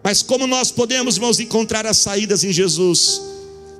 Mas 0.02 0.22
como 0.22 0.46
nós 0.46 0.70
podemos, 0.70 1.16
irmãos, 1.16 1.40
encontrar 1.40 1.86
as 1.86 1.98
saídas 1.98 2.42
em 2.42 2.52
Jesus? 2.52 3.20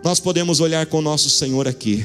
Nós 0.05 0.21
podemos 0.21 0.61
olhar 0.61 0.85
com 0.87 0.99
o 0.99 1.03
nosso 1.03 1.31
Senhor 1.31 1.67
aqui. 1.67 2.05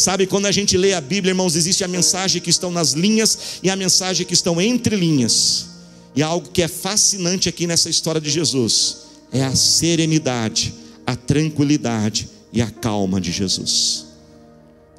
Sabe, 0.00 0.26
quando 0.26 0.46
a 0.46 0.52
gente 0.52 0.78
lê 0.78 0.94
a 0.94 1.00
Bíblia, 1.00 1.32
irmãos, 1.32 1.56
existe 1.56 1.84
a 1.84 1.88
mensagem 1.88 2.40
que 2.40 2.48
estão 2.48 2.70
nas 2.70 2.92
linhas 2.92 3.60
e 3.62 3.68
a 3.68 3.76
mensagem 3.76 4.24
que 4.24 4.32
estão 4.32 4.58
entre 4.58 4.96
linhas. 4.96 5.66
E 6.16 6.22
algo 6.22 6.48
que 6.48 6.62
é 6.62 6.68
fascinante 6.68 7.50
aqui 7.50 7.66
nessa 7.66 7.90
história 7.90 8.20
de 8.20 8.30
Jesus 8.30 8.96
é 9.30 9.44
a 9.44 9.54
serenidade, 9.54 10.72
a 11.06 11.14
tranquilidade 11.14 12.30
e 12.50 12.62
a 12.62 12.70
calma 12.70 13.20
de 13.20 13.30
Jesus. 13.30 14.06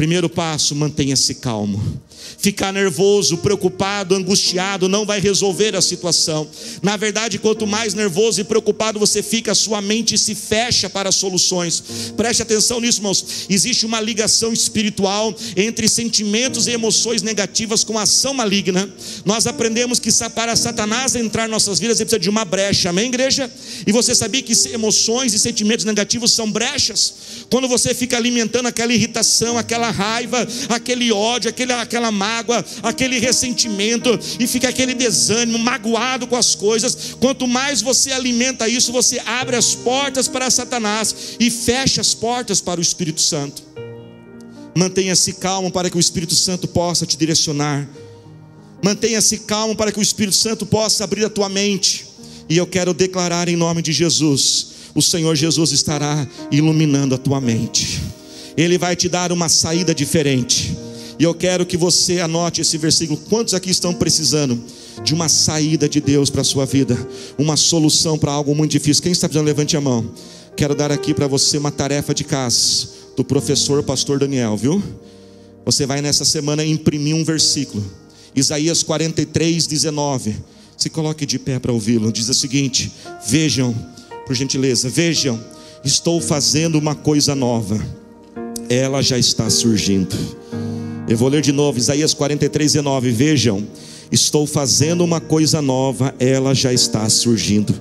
Primeiro 0.01 0.27
passo, 0.27 0.73
mantenha-se 0.73 1.35
calmo. 1.35 1.79
Ficar 2.39 2.73
nervoso, 2.73 3.37
preocupado, 3.37 4.15
angustiado 4.15 4.89
não 4.89 5.05
vai 5.05 5.19
resolver 5.19 5.75
a 5.75 5.81
situação. 5.81 6.47
Na 6.81 6.97
verdade, 6.97 7.37
quanto 7.37 7.67
mais 7.67 7.93
nervoso 7.93 8.41
e 8.41 8.43
preocupado 8.43 8.99
você 8.99 9.21
fica, 9.21 9.53
sua 9.53 9.79
mente 9.79 10.17
se 10.17 10.33
fecha 10.33 10.89
para 10.89 11.11
soluções. 11.11 11.83
Preste 12.17 12.41
atenção 12.41 12.81
nisso, 12.81 12.97
irmãos. 12.99 13.45
Existe 13.47 13.85
uma 13.85 14.01
ligação 14.01 14.51
espiritual 14.51 15.35
entre 15.55 15.87
sentimentos 15.87 16.65
e 16.65 16.71
emoções 16.71 17.21
negativas 17.21 17.83
com 17.83 17.99
ação 17.99 18.33
maligna. 18.33 18.89
Nós 19.23 19.45
aprendemos 19.45 19.99
que 19.99 20.09
para 20.33 20.55
Satanás 20.55 21.15
entrar 21.15 21.47
em 21.47 21.51
nossas 21.51 21.79
vidas, 21.79 21.99
ele 21.99 22.05
precisa 22.05 22.19
de 22.19 22.29
uma 22.29 22.43
brecha. 22.43 22.89
Amém, 22.89 23.05
igreja? 23.05 23.51
E 23.85 23.91
você 23.91 24.15
sabia 24.15 24.41
que 24.41 24.53
emoções 24.69 25.35
e 25.35 25.39
sentimentos 25.39 25.85
negativos 25.85 26.31
são 26.33 26.51
brechas? 26.51 27.13
Quando 27.51 27.67
você 27.67 27.93
fica 27.93 28.17
alimentando 28.17 28.67
aquela 28.67 28.93
irritação, 28.93 29.59
aquela 29.59 29.90
raiva, 29.91 30.47
aquele 30.69 31.11
ódio, 31.11 31.49
aquele, 31.49 31.73
aquela 31.73 32.11
mágoa, 32.11 32.63
aquele 32.81 33.19
ressentimento, 33.19 34.19
e 34.39 34.47
fica 34.47 34.69
aquele 34.69 34.93
desânimo, 34.93 35.59
magoado 35.59 36.27
com 36.27 36.35
as 36.35 36.55
coisas. 36.55 37.15
Quanto 37.19 37.47
mais 37.47 37.81
você 37.81 38.11
alimenta 38.11 38.67
isso, 38.67 38.91
você 38.91 39.19
abre 39.19 39.55
as 39.55 39.75
portas 39.75 40.27
para 40.27 40.49
Satanás 40.49 41.35
e 41.39 41.49
fecha 41.49 42.01
as 42.01 42.13
portas 42.13 42.61
para 42.61 42.79
o 42.79 42.83
Espírito 42.83 43.21
Santo. 43.21 43.63
Mantenha-se 44.75 45.33
calmo 45.33 45.69
para 45.71 45.89
que 45.89 45.97
o 45.97 45.99
Espírito 45.99 46.33
Santo 46.33 46.67
possa 46.67 47.05
te 47.05 47.17
direcionar. 47.17 47.87
Mantenha-se 48.83 49.39
calmo 49.39 49.75
para 49.75 49.91
que 49.91 49.99
o 49.99 50.01
Espírito 50.01 50.35
Santo 50.35 50.65
possa 50.65 51.03
abrir 51.03 51.25
a 51.25 51.29
tua 51.29 51.49
mente. 51.49 52.07
E 52.49 52.57
eu 52.57 52.65
quero 52.65 52.93
declarar 52.93 53.47
em 53.49 53.55
nome 53.55 53.81
de 53.81 53.91
Jesus: 53.91 54.67
o 54.95 55.01
Senhor 55.01 55.35
Jesus 55.35 55.71
estará 55.71 56.27
iluminando 56.51 57.15
a 57.15 57.17
tua 57.17 57.39
mente. 57.39 58.01
Ele 58.57 58.77
vai 58.77 58.95
te 58.95 59.07
dar 59.07 59.31
uma 59.31 59.49
saída 59.49 59.93
diferente. 59.93 60.77
E 61.19 61.23
eu 61.23 61.33
quero 61.33 61.65
que 61.65 61.77
você 61.77 62.19
anote 62.19 62.61
esse 62.61 62.77
versículo. 62.77 63.19
Quantos 63.29 63.53
aqui 63.53 63.69
estão 63.69 63.93
precisando 63.93 64.59
de 65.03 65.13
uma 65.13 65.29
saída 65.29 65.87
de 65.87 66.01
Deus 66.01 66.29
para 66.29 66.41
a 66.41 66.43
sua 66.43 66.65
vida? 66.65 66.97
Uma 67.37 67.55
solução 67.55 68.17
para 68.17 68.31
algo 68.31 68.55
muito 68.55 68.71
difícil? 68.71 69.03
Quem 69.03 69.11
está 69.11 69.27
precisando, 69.27 69.45
levante 69.45 69.77
a 69.77 69.81
mão. 69.81 70.11
Quero 70.55 70.73
dar 70.73 70.91
aqui 70.91 71.13
para 71.13 71.27
você 71.27 71.57
uma 71.57 71.71
tarefa 71.71 72.13
de 72.13 72.23
casa 72.23 72.87
do 73.15 73.23
professor 73.23 73.83
pastor 73.83 74.19
Daniel, 74.19 74.57
viu? 74.57 74.81
Você 75.65 75.85
vai 75.85 76.01
nessa 76.01 76.25
semana 76.25 76.65
imprimir 76.65 77.15
um 77.15 77.23
versículo. 77.23 77.83
Isaías 78.35 78.81
43, 78.83 79.67
19. 79.67 80.35
Se 80.75 80.89
coloque 80.89 81.25
de 81.25 81.37
pé 81.37 81.59
para 81.59 81.71
ouvi-lo. 81.71 82.11
Diz 82.11 82.29
o 82.29 82.33
seguinte: 82.33 82.91
Vejam, 83.27 83.75
por 84.25 84.35
gentileza, 84.35 84.89
vejam, 84.89 85.39
estou 85.83 86.19
fazendo 86.19 86.79
uma 86.79 86.95
coisa 86.95 87.35
nova. 87.35 88.00
Ela 88.71 89.01
já 89.01 89.17
está 89.17 89.49
surgindo. 89.49 90.15
Eu 91.05 91.17
vou 91.17 91.27
ler 91.27 91.41
de 91.41 91.51
novo, 91.51 91.77
Isaías 91.77 92.13
43, 92.13 92.71
19. 92.71 93.11
Vejam, 93.11 93.67
estou 94.09 94.47
fazendo 94.47 95.03
uma 95.03 95.19
coisa 95.19 95.61
nova, 95.61 96.15
ela 96.17 96.55
já 96.55 96.71
está 96.71 97.09
surgindo. 97.09 97.75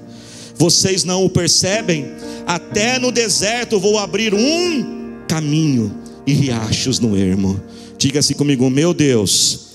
Vocês 0.56 1.04
não 1.04 1.24
o 1.24 1.30
percebem? 1.30 2.10
Até 2.44 2.98
no 2.98 3.12
deserto 3.12 3.78
vou 3.78 4.00
abrir 4.00 4.34
um 4.34 5.20
caminho 5.28 5.94
e 6.26 6.32
riachos 6.32 6.98
no 6.98 7.16
ermo. 7.16 7.62
Diga-se 7.96 8.34
comigo, 8.34 8.68
meu 8.68 8.92
Deus, 8.92 9.66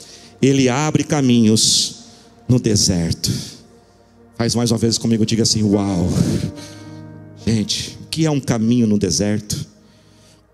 Ele 0.41 0.67
abre 0.67 1.05
caminhos 1.05 2.07
no 2.45 2.59
deserto. 2.59 3.31
Faz 4.37 4.53
mais 4.53 4.69
uma 4.69 4.77
vez 4.77 4.97
comigo, 4.97 5.25
diga 5.25 5.43
assim: 5.43 5.63
Uau, 5.63 6.09
gente, 7.47 7.97
o 8.03 8.07
que 8.09 8.25
é 8.25 8.29
um 8.29 8.41
caminho 8.41 8.85
no 8.85 8.99
deserto? 8.99 9.74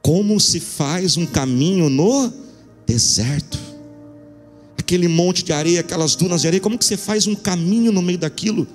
Como 0.01 0.39
se 0.39 0.59
faz 0.59 1.17
um 1.17 1.25
caminho 1.25 1.89
no 1.89 2.31
deserto. 2.87 3.59
Aquele 4.77 5.07
monte 5.07 5.43
de 5.43 5.53
areia, 5.53 5.79
aquelas 5.79 6.15
dunas 6.15 6.41
de 6.41 6.47
areia, 6.47 6.59
como 6.59 6.77
que 6.77 6.83
você 6.83 6.97
faz 6.97 7.27
um 7.27 7.35
caminho 7.35 7.91
no 7.91 8.01
meio 8.01 8.17
daquilo? 8.17 8.67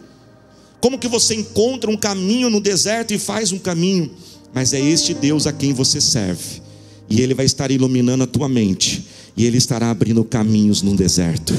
Como 0.80 0.98
que 0.98 1.08
você 1.08 1.34
encontra 1.34 1.90
um 1.90 1.96
caminho 1.96 2.48
no 2.48 2.60
deserto 2.60 3.12
e 3.12 3.18
faz 3.18 3.52
um 3.52 3.58
caminho? 3.58 4.10
Mas 4.54 4.72
é 4.72 4.80
este 4.80 5.12
Deus 5.12 5.46
a 5.46 5.52
quem 5.52 5.74
você 5.74 6.00
serve. 6.00 6.62
E 7.10 7.20
ele 7.20 7.34
vai 7.34 7.44
estar 7.44 7.70
iluminando 7.70 8.24
a 8.24 8.26
tua 8.26 8.48
mente, 8.48 9.04
e 9.36 9.44
ele 9.44 9.58
estará 9.58 9.90
abrindo 9.90 10.24
caminhos 10.24 10.82
no 10.82 10.96
deserto. 10.96 11.54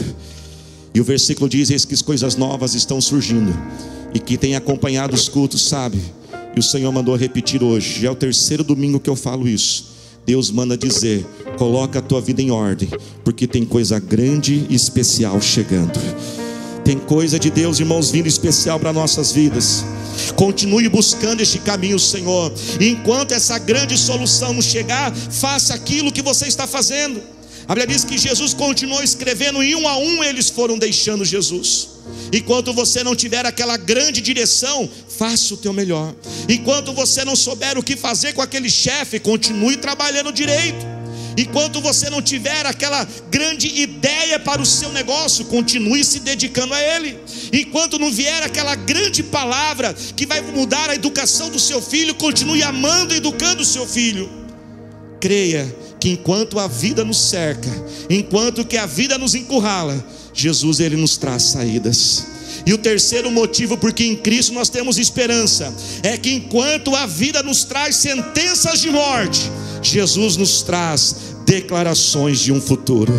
E 0.93 0.99
o 0.99 1.03
versículo 1.03 1.47
diz: 1.47 1.69
Eis 1.69 1.85
que 1.85 2.01
coisas 2.03 2.35
novas 2.35 2.73
estão 2.73 2.99
surgindo, 2.99 3.53
e 4.13 4.19
que 4.19 4.37
tem 4.37 4.55
acompanhado 4.55 5.13
os 5.13 5.29
cultos, 5.29 5.67
sabe? 5.67 5.99
E 6.57 6.59
o 6.59 6.63
Senhor 6.63 6.91
mandou 6.91 7.15
repetir 7.15 7.61
hoje, 7.61 8.01
já 8.01 8.07
é 8.07 8.11
o 8.11 8.15
terceiro 8.15 8.63
domingo 8.63 8.99
que 8.99 9.07
eu 9.07 9.15
falo 9.15 9.47
isso. 9.47 9.91
Deus 10.25 10.49
manda 10.49 10.75
dizer: 10.75 11.23
coloca 11.55 11.99
a 11.99 12.01
tua 12.01 12.19
vida 12.19 12.41
em 12.41 12.49
ordem, 12.49 12.89
porque 13.23 13.45
tem 13.45 13.63
coisa 13.63 13.99
grande 13.99 14.65
e 14.67 14.73
especial 14.73 15.39
chegando. 15.39 15.99
Tem 16.83 16.97
coisa 16.97 17.37
de 17.37 17.51
Deus, 17.51 17.79
irmãos, 17.79 18.09
vindo 18.09 18.25
especial 18.25 18.79
para 18.79 18.91
nossas 18.91 19.31
vidas. 19.31 19.85
Continue 20.35 20.89
buscando 20.89 21.41
este 21.41 21.59
caminho, 21.59 21.99
Senhor. 21.99 22.51
E 22.79 22.87
enquanto 22.87 23.33
essa 23.33 23.59
grande 23.59 23.95
solução 23.95 24.51
não 24.51 24.61
chegar, 24.61 25.15
faça 25.15 25.75
aquilo 25.75 26.11
que 26.11 26.23
você 26.23 26.47
está 26.47 26.65
fazendo. 26.65 27.21
A 27.67 27.75
Bíblia 27.75 27.87
diz 27.87 28.05
que 28.05 28.17
Jesus 28.17 28.53
continuou 28.53 29.03
escrevendo 29.03 29.61
e 29.61 29.75
um 29.75 29.85
a 29.89 29.97
um 29.97 30.23
eles 30.23 30.49
foram 30.49 30.77
deixando 30.77 31.25
Jesus. 31.25 31.89
Enquanto 32.31 32.71
você 32.71 33.03
não 33.03 33.13
tiver 33.13 33.45
aquela 33.45 33.75
grande 33.75 34.21
direção, 34.21 34.89
faça 35.09 35.53
o 35.53 35.57
teu 35.57 35.73
melhor. 35.73 36.15
Enquanto 36.47 36.93
você 36.93 37.25
não 37.25 37.35
souber 37.35 37.77
o 37.77 37.83
que 37.83 37.97
fazer 37.97 38.31
com 38.31 38.41
aquele 38.41 38.69
chefe, 38.69 39.19
continue 39.19 39.75
trabalhando 39.75 40.31
direito. 40.31 40.85
Enquanto 41.37 41.81
você 41.81 42.09
não 42.09 42.21
tiver 42.21 42.65
aquela 42.65 43.05
grande 43.29 43.67
ideia 43.67 44.39
para 44.39 44.61
o 44.61 44.65
seu 44.65 44.91
negócio, 44.93 45.43
continue 45.45 46.05
se 46.05 46.21
dedicando 46.21 46.73
a 46.73 46.81
ele. 46.81 47.19
Enquanto 47.51 47.99
não 47.99 48.09
vier 48.09 48.43
aquela 48.43 48.75
grande 48.75 49.21
palavra 49.21 49.93
que 50.15 50.25
vai 50.25 50.39
mudar 50.39 50.89
a 50.89 50.95
educação 50.95 51.49
do 51.49 51.59
seu 51.59 51.81
filho, 51.81 52.15
continue 52.15 52.63
amando 52.63 53.13
e 53.13 53.17
educando 53.17 53.61
o 53.61 53.65
seu 53.65 53.85
filho. 53.85 54.29
Creia 55.19 55.86
que 55.99 56.09
enquanto 56.09 56.59
a 56.59 56.67
vida 56.67 57.03
nos 57.03 57.29
cerca, 57.29 57.69
enquanto 58.09 58.65
que 58.65 58.77
a 58.77 58.85
vida 58.85 59.17
nos 59.17 59.35
encurrala, 59.35 60.03
Jesus 60.33 60.79
ele 60.79 60.95
nos 60.95 61.17
traz 61.17 61.43
saídas. 61.43 62.25
E 62.65 62.73
o 62.73 62.77
terceiro 62.77 63.31
motivo 63.31 63.77
porque 63.77 64.03
em 64.03 64.15
Cristo 64.15 64.53
nós 64.53 64.69
temos 64.69 64.97
esperança 64.97 65.73
é 66.03 66.17
que 66.17 66.31
enquanto 66.31 66.95
a 66.95 67.05
vida 67.05 67.41
nos 67.41 67.63
traz 67.63 67.95
sentenças 67.95 68.81
de 68.81 68.89
morte, 68.89 69.49
Jesus 69.81 70.35
nos 70.35 70.61
traz 70.63 71.15
declarações 71.45 72.39
de 72.39 72.51
um 72.51 72.59
futuro. 72.59 73.13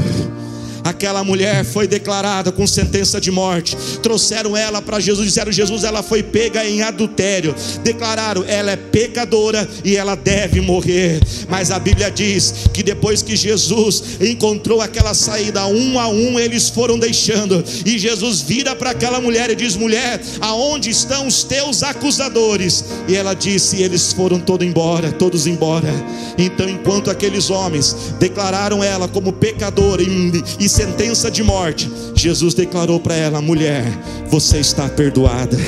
Aquela 0.89 1.23
mulher 1.23 1.67
foi 1.67 1.87
declarada 1.87 2.51
com 2.51 2.67
sentença 2.67 3.21
de 3.21 3.31
morte. 3.31 3.77
Trouxeram 4.03 4.57
ela 4.57 4.81
para 4.81 4.99
Jesus, 4.99 5.27
disseram: 5.27 5.53
Jesus, 5.53 5.85
ela 5.85 6.03
foi 6.03 6.23
pega 6.23 6.65
em 6.65 6.81
adultério. 6.81 7.55
Declararam: 7.85 8.43
ela 8.49 8.71
é 8.71 8.77
pecadora 8.77 9.69
e 9.85 9.97
ela 9.97 10.15
deve 10.15 10.63
morrer. 10.63 11.21
Mas 11.47 11.71
a 11.71 11.79
Bíblia 11.79 12.11
diz 12.11 12.55
que 12.73 12.83
depois 12.83 13.21
que 13.21 13.37
Jesus 13.37 14.03
encontrou 14.19 14.81
aquela 14.81 15.13
saída, 15.13 15.67
um 15.67 16.01
a 16.01 16.09
um 16.09 16.41
eles 16.41 16.71
foram 16.71 16.99
deixando. 16.99 17.63
E 17.85 17.99
Jesus 17.99 18.41
vira 18.41 18.75
para 18.75 18.93
aquela 18.93 19.21
mulher 19.21 19.51
e 19.51 19.55
diz: 19.55 19.77
Mulher, 19.77 20.19
aonde 20.41 20.89
estão 20.89 21.27
os 21.27 21.45
teus 21.45 21.83
acusadores? 21.83 22.83
E 23.07 23.15
ela 23.15 23.35
disse: 23.35 23.83
Eles 23.83 24.11
foram 24.15 24.41
todos 24.41 24.67
embora, 24.67 25.13
todos 25.13 25.47
embora. 25.47 25.93
Então, 26.39 26.67
enquanto 26.67 27.11
aqueles 27.11 27.51
homens 27.51 27.95
declararam 28.19 28.83
ela 28.83 29.07
como 29.07 29.35
pecadora 29.35 30.03
e, 30.03 30.43
e 30.59 30.69
sentença 30.79 31.29
de 31.29 31.43
morte, 31.43 31.91
Jesus 32.15 32.55
declarou 32.55 33.01
para 33.01 33.17
ela: 33.17 33.43
mulher, 33.43 33.85
você 34.29 34.59
está 34.59 34.89
perdoada, 34.89 35.59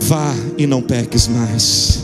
vá 0.00 0.34
e 0.58 0.66
não 0.66 0.82
peques 0.82 1.28
mais. 1.28 2.00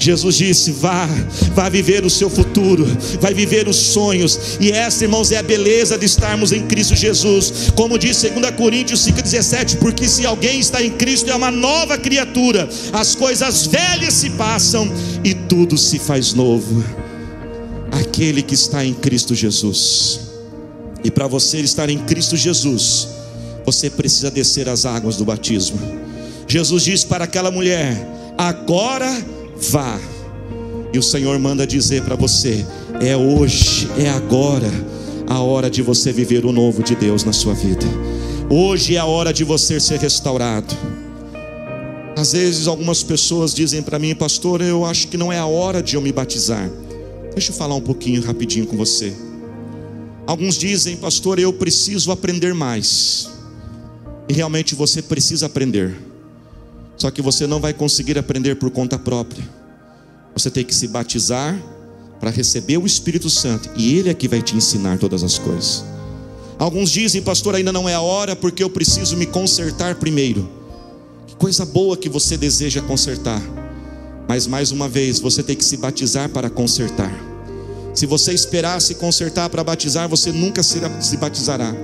Jesus 0.00 0.34
disse: 0.34 0.72
vá, 0.72 1.08
vá 1.54 1.68
viver 1.68 2.04
o 2.04 2.10
seu 2.10 2.28
futuro, 2.28 2.84
vai 3.20 3.32
viver 3.32 3.68
os 3.68 3.76
sonhos, 3.76 4.58
e 4.58 4.72
essa, 4.72 5.04
irmãos, 5.04 5.30
é 5.30 5.36
a 5.36 5.44
beleza 5.44 5.96
de 5.96 6.06
estarmos 6.06 6.50
em 6.50 6.66
Cristo 6.66 6.96
Jesus, 6.96 7.70
como 7.76 7.96
diz 7.96 8.20
2 8.20 8.50
Coríntios 8.56 9.06
5,17: 9.06 9.76
porque 9.76 10.08
se 10.08 10.26
alguém 10.26 10.58
está 10.58 10.82
em 10.82 10.90
Cristo, 10.90 11.30
é 11.30 11.36
uma 11.36 11.52
nova 11.52 11.96
criatura, 11.96 12.68
as 12.92 13.14
coisas 13.14 13.64
velhas 13.64 14.12
se 14.12 14.30
passam 14.30 14.92
e 15.22 15.34
tudo 15.34 15.78
se 15.78 16.00
faz 16.00 16.34
novo. 16.34 16.82
Aquele 17.92 18.42
que 18.42 18.54
está 18.54 18.84
em 18.84 18.92
Cristo 18.92 19.36
Jesus, 19.36 20.25
e 21.06 21.10
para 21.10 21.28
você 21.28 21.60
estar 21.60 21.88
em 21.88 21.98
Cristo 21.98 22.36
Jesus, 22.36 23.06
você 23.64 23.88
precisa 23.88 24.28
descer 24.28 24.68
as 24.68 24.84
águas 24.84 25.16
do 25.16 25.24
batismo. 25.24 25.78
Jesus 26.48 26.82
disse 26.82 27.06
para 27.06 27.22
aquela 27.22 27.48
mulher: 27.48 28.34
agora 28.36 29.08
vá. 29.70 30.00
E 30.92 30.98
o 30.98 31.02
Senhor 31.04 31.38
manda 31.38 31.64
dizer 31.64 32.02
para 32.02 32.16
você: 32.16 32.66
é 33.00 33.16
hoje, 33.16 33.88
é 33.96 34.10
agora 34.10 34.68
a 35.28 35.38
hora 35.38 35.70
de 35.70 35.80
você 35.80 36.12
viver 36.12 36.44
o 36.44 36.50
novo 36.50 36.82
de 36.82 36.96
Deus 36.96 37.22
na 37.22 37.32
sua 37.32 37.54
vida. 37.54 37.86
Hoje 38.50 38.96
é 38.96 38.98
a 38.98 39.04
hora 39.04 39.32
de 39.32 39.44
você 39.44 39.78
ser 39.78 40.00
restaurado. 40.00 40.74
Às 42.16 42.32
vezes 42.32 42.66
algumas 42.66 43.04
pessoas 43.04 43.54
dizem 43.54 43.80
para 43.80 43.96
mim, 43.96 44.12
pastor, 44.12 44.60
eu 44.60 44.84
acho 44.84 45.06
que 45.06 45.16
não 45.16 45.32
é 45.32 45.38
a 45.38 45.46
hora 45.46 45.80
de 45.80 45.94
eu 45.94 46.00
me 46.00 46.10
batizar. 46.10 46.68
Deixa 47.32 47.52
eu 47.52 47.54
falar 47.54 47.76
um 47.76 47.80
pouquinho 47.80 48.20
rapidinho 48.22 48.66
com 48.66 48.76
você. 48.76 49.14
Alguns 50.26 50.58
dizem, 50.58 50.96
pastor, 50.96 51.38
eu 51.38 51.52
preciso 51.52 52.10
aprender 52.10 52.52
mais. 52.52 53.30
E 54.28 54.32
realmente 54.32 54.74
você 54.74 55.00
precisa 55.00 55.46
aprender. 55.46 55.96
Só 56.96 57.10
que 57.10 57.22
você 57.22 57.46
não 57.46 57.60
vai 57.60 57.72
conseguir 57.72 58.18
aprender 58.18 58.56
por 58.56 58.70
conta 58.70 58.98
própria. 58.98 59.48
Você 60.34 60.50
tem 60.50 60.64
que 60.64 60.74
se 60.74 60.88
batizar 60.88 61.56
para 62.18 62.30
receber 62.30 62.78
o 62.78 62.86
Espírito 62.86 63.28
Santo, 63.28 63.70
e 63.76 63.94
Ele 63.94 64.08
é 64.08 64.14
que 64.14 64.26
vai 64.26 64.42
te 64.42 64.56
ensinar 64.56 64.98
todas 64.98 65.22
as 65.22 65.38
coisas. 65.38 65.84
Alguns 66.58 66.90
dizem, 66.90 67.22
pastor, 67.22 67.54
ainda 67.54 67.72
não 67.72 67.88
é 67.88 67.94
a 67.94 68.00
hora 68.00 68.34
porque 68.34 68.64
eu 68.64 68.70
preciso 68.70 69.16
me 69.16 69.26
consertar 69.26 69.96
primeiro. 69.96 70.48
Que 71.26 71.36
coisa 71.36 71.66
boa 71.66 71.96
que 71.96 72.08
você 72.08 72.36
deseja 72.36 72.80
consertar. 72.80 73.42
Mas 74.26 74.46
mais 74.46 74.72
uma 74.72 74.88
vez, 74.88 75.20
você 75.20 75.42
tem 75.42 75.54
que 75.54 75.64
se 75.64 75.76
batizar 75.76 76.30
para 76.30 76.48
consertar. 76.48 77.12
Se 77.96 78.04
você 78.04 78.34
esperar 78.34 78.78
se 78.82 78.94
consertar 78.96 79.48
para 79.48 79.64
batizar, 79.64 80.06
você 80.06 80.30
nunca 80.30 80.62
se 80.62 81.16
batizará. 81.16 81.74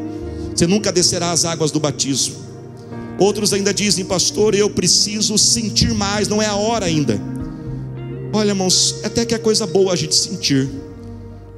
Você 0.55 0.67
nunca 0.67 0.93
descerá 0.93 1.33
as 1.33 1.47
águas 1.47 1.71
do 1.71 1.81
batismo. 1.81 2.37
Outros 3.19 3.55
ainda 3.55 3.73
dizem, 3.73 4.05
pastor, 4.05 4.55
eu 4.55 4.69
preciso 4.69 5.39
sentir 5.39 5.95
mais, 5.95 6.29
não 6.29 6.43
é 6.43 6.47
a 6.47 6.55
hora 6.55 6.85
ainda. 6.85 7.19
Olha, 8.31 8.51
irmãos, 8.51 8.97
até 9.03 9.25
que 9.25 9.35
é 9.35 9.39
coisa 9.39 9.67
boa 9.67 9.95
a 9.95 9.97
gente 9.97 10.15
sentir, 10.15 10.69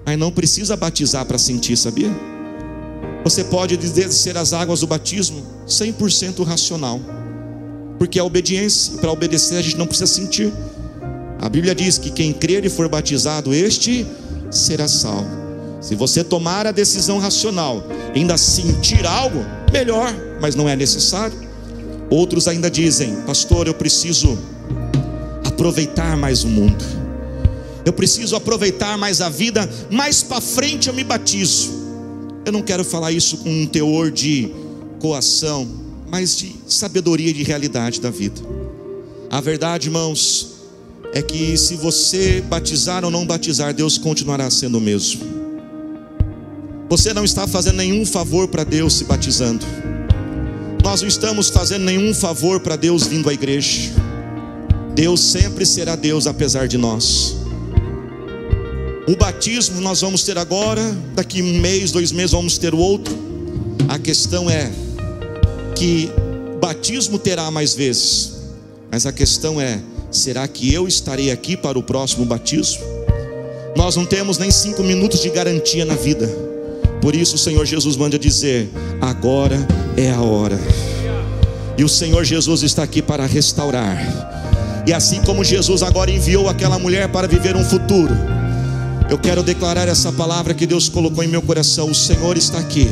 mas 0.07 0.17
não 0.17 0.31
precisa 0.31 0.77
batizar 0.77 1.27
para 1.27 1.37
sentir, 1.37 1.77
sabia? 1.77 2.11
Você 3.25 3.43
pode 3.43 3.77
descer 3.77 4.37
as 4.37 4.53
águas 4.53 4.81
do 4.81 4.87
batismo 4.87 5.43
100% 5.67 6.45
racional, 6.45 7.01
porque 7.99 8.21
a 8.21 8.25
obediência, 8.25 8.99
para 8.99 9.11
obedecer 9.11 9.57
a 9.57 9.62
gente 9.62 9.77
não 9.77 9.87
precisa 9.87 10.07
sentir. 10.07 10.53
A 11.40 11.49
Bíblia 11.49 11.75
diz 11.75 11.99
que 11.99 12.11
quem 12.11 12.33
crer 12.33 12.64
e 12.64 12.69
for 12.69 12.88
batizado, 12.88 13.53
este 13.53 14.07
será 14.55 14.88
salvo. 14.88 15.45
Se 15.81 15.95
você 15.95 16.25
tomar 16.25 16.67
a 16.67 16.73
decisão 16.73 17.19
racional, 17.19 17.85
ainda 18.14 18.38
sentir 18.38 19.05
algo, 19.07 19.45
melhor, 19.73 20.14
mas 20.40 20.55
não 20.55 20.69
é 20.69 20.75
necessário. 20.75 21.37
Outros 22.09 22.49
ainda 22.49 22.71
dizem, 22.71 23.17
pastor, 23.27 23.67
eu 23.67 23.75
preciso 23.75 24.38
aproveitar 25.45 26.17
mais 26.17 26.43
o 26.43 26.49
mundo. 26.49 26.85
Eu 27.85 27.93
preciso 27.93 28.35
aproveitar 28.35 28.97
mais 28.97 29.21
a 29.21 29.29
vida, 29.29 29.69
mais 29.90 30.23
para 30.23 30.40
frente 30.40 30.88
eu 30.88 30.95
me 30.95 31.05
batizo. 31.05 31.71
Eu 32.47 32.53
não 32.53 32.62
quero 32.62 32.85
falar 32.85 33.12
isso 33.12 33.38
com 33.38 33.51
um 33.51 33.67
teor 33.67 34.11
de 34.11 34.51
coação, 35.01 35.69
mas 36.09 36.37
de 36.37 36.55
sabedoria 36.67 37.33
de 37.33 37.43
realidade 37.43 38.01
da 38.01 38.11
vida. 38.11 38.40
A 39.31 39.40
verdade, 39.40 39.88
irmãos, 39.88 40.54
é 41.14 41.22
que 41.22 41.57
se 41.57 41.77
você 41.77 42.40
batizar 42.40 43.05
ou 43.05 43.11
não 43.11 43.24
batizar, 43.24 43.72
Deus 43.72 43.96
continuará 43.96 44.50
sendo 44.50 44.79
o 44.79 44.81
mesmo. 44.81 45.22
Você 46.90 47.14
não 47.14 47.24
está 47.24 47.46
fazendo 47.46 47.77
nenhum 47.77 48.05
favor 48.05 48.48
para 48.48 48.64
Deus 48.64 48.94
se 48.94 49.05
batizando. 49.05 49.64
Nós 50.83 51.03
não 51.03 51.09
estamos 51.09 51.50
fazendo 51.50 51.85
nenhum 51.85 52.12
favor 52.12 52.59
para 52.59 52.74
Deus 52.74 53.07
vindo 53.07 53.31
à 53.31 53.33
igreja. 53.33 53.92
Deus 54.92 55.20
sempre 55.20 55.64
será 55.64 55.94
Deus 55.94 56.27
apesar 56.27 56.66
de 56.66 56.77
nós. 56.77 57.37
O 59.07 59.14
batismo 59.16 59.81
nós 59.81 60.00
vamos 60.00 60.24
ter 60.24 60.37
agora, 60.37 60.83
daqui 61.14 61.42
um 61.42 61.61
mês, 61.61 61.92
dois 61.92 62.11
meses 62.11 62.33
vamos 62.33 62.59
ter 62.59 62.74
o 62.74 62.79
outro. 62.79 63.16
A 63.88 64.00
questão 64.00 64.50
é 64.50 64.72
que 65.77 66.11
batismo 66.61 67.20
terá 67.20 67.53
mais 67.53 67.72
vezes, 67.72 68.33
mas 68.90 69.07
a 69.07 69.12
questão 69.12 69.61
é 69.61 69.81
será 70.16 70.46
que 70.46 70.72
eu 70.72 70.87
estarei 70.87 71.31
aqui 71.31 71.57
para 71.57 71.79
o 71.79 71.83
próximo 71.83 72.24
batismo? 72.24 72.85
Nós 73.77 73.96
não 73.96 74.07
temos 74.07 74.38
nem 74.38 74.50
cinco 74.50 74.83
minutos 74.83 75.20
de 75.20 75.29
garantia 75.31 75.85
na 75.85 75.94
vida. 75.94 76.27
Por 77.00 77.14
isso 77.14 77.35
o 77.35 77.38
Senhor 77.38 77.66
Jesus 77.66 77.96
manda 77.96 78.18
dizer: 78.18 78.70
agora 79.00 79.57
é 79.96 80.11
a 80.11 80.20
hora. 80.20 80.59
E 81.77 81.83
o 81.83 81.88
Senhor 81.88 82.24
Jesus 82.24 82.62
está 82.62 82.83
aqui 82.83 83.03
para 83.03 83.27
restaurar. 83.27 84.85
E 84.87 84.92
assim 84.92 85.20
como 85.22 85.42
Jesus 85.42 85.83
agora 85.83 86.11
enviou 86.11 86.48
aquela 86.48 86.79
mulher 86.79 87.09
para 87.09 87.27
viver 87.27 87.57
um 87.57 87.64
futuro, 87.64 88.14
eu 89.11 89.18
quero 89.18 89.42
declarar 89.42 89.88
essa 89.88 90.12
palavra 90.12 90.55
que 90.55 90.66
Deus 90.66 90.88
colocou 90.88 91.24
em 91.24 91.29
meu 91.29 91.42
coração: 91.42 91.90
o 91.90 91.94
Senhor 91.94 92.37
está 92.37 92.59
aqui 92.59 92.88